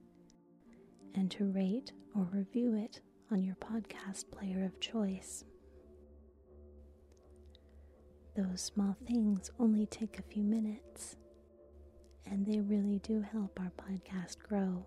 and 1.14 1.30
to 1.32 1.52
rate 1.52 1.92
or 2.16 2.30
review 2.32 2.74
it 2.76 3.02
on 3.32 3.44
your 3.44 3.56
podcast 3.56 4.32
player 4.32 4.64
of 4.64 4.80
choice. 4.80 5.44
Those 8.36 8.62
small 8.62 8.96
things 9.08 9.52
only 9.60 9.86
take 9.86 10.18
a 10.18 10.24
few 10.24 10.44
minutes, 10.44 11.18
and 12.26 12.46
they 12.46 12.60
really 12.62 13.00
do 13.00 13.22
help 13.22 13.60
our 13.60 13.72
podcast 13.78 14.40
grow. 14.40 14.86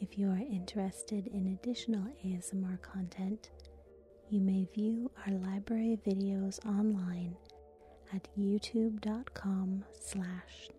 If 0.00 0.16
you 0.18 0.28
are 0.30 0.38
interested 0.38 1.26
in 1.26 1.48
additional 1.48 2.06
ASMR 2.24 2.80
content, 2.80 3.50
you 4.30 4.40
may 4.40 4.66
view 4.74 5.10
our 5.26 5.34
library 5.34 5.98
videos 6.06 6.64
online 6.64 7.36
at 8.14 8.28
youtube.com 8.38 9.84
slash. 9.92 10.70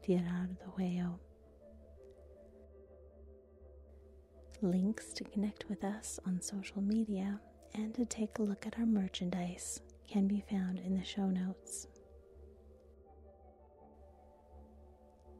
Links 4.64 5.14
to 5.14 5.24
connect 5.24 5.66
with 5.70 5.84
us 5.84 6.20
on 6.26 6.42
social 6.42 6.82
media 6.82 7.40
and 7.74 7.94
to 7.96 8.06
take 8.06 8.38
a 8.40 8.44
look 8.44 8.66
at 8.68 8.78
our 8.78 8.86
merchandise 8.86 9.80
can 10.12 10.28
be 10.28 10.44
found 10.52 10.78
in 10.80 10.94
the 10.94 11.04
show 11.04 11.28
notes. 11.28 11.88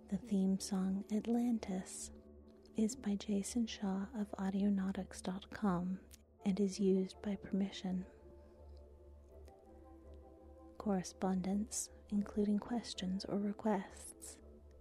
The 0.10 0.18
theme 0.18 0.60
song 0.62 1.04
Atlantis 1.14 2.12
is 2.78 2.96
by 2.96 3.16
Jason 3.16 3.68
Shaw 3.68 4.06
of 4.18 4.32
Audionautix.com 4.40 6.00
and 6.46 6.60
is 6.60 6.80
used 6.80 7.22
by 7.22 7.36
permission. 7.36 8.06
Correspondence, 10.78 11.90
including 12.10 12.58
questions 12.58 13.26
or 13.28 13.40
requests, 13.40 14.38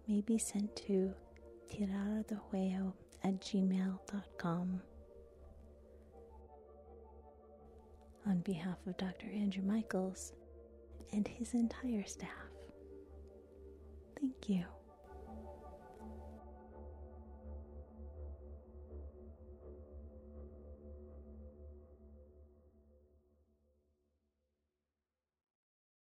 may 0.06 0.20
be 0.20 0.38
sent 0.38 0.74
to 0.86 1.12
tirardehuevo 1.68 2.92
at 3.24 3.40
gmail.com. 3.40 4.82
On 8.26 8.38
behalf 8.40 8.76
of 8.86 8.96
Dr. 8.96 9.26
Andrew 9.32 9.62
Michaels 9.62 10.32
and 11.12 11.26
his 11.26 11.54
entire 11.54 12.04
staff, 12.04 12.28
thank 14.18 14.48
you. 14.48 14.64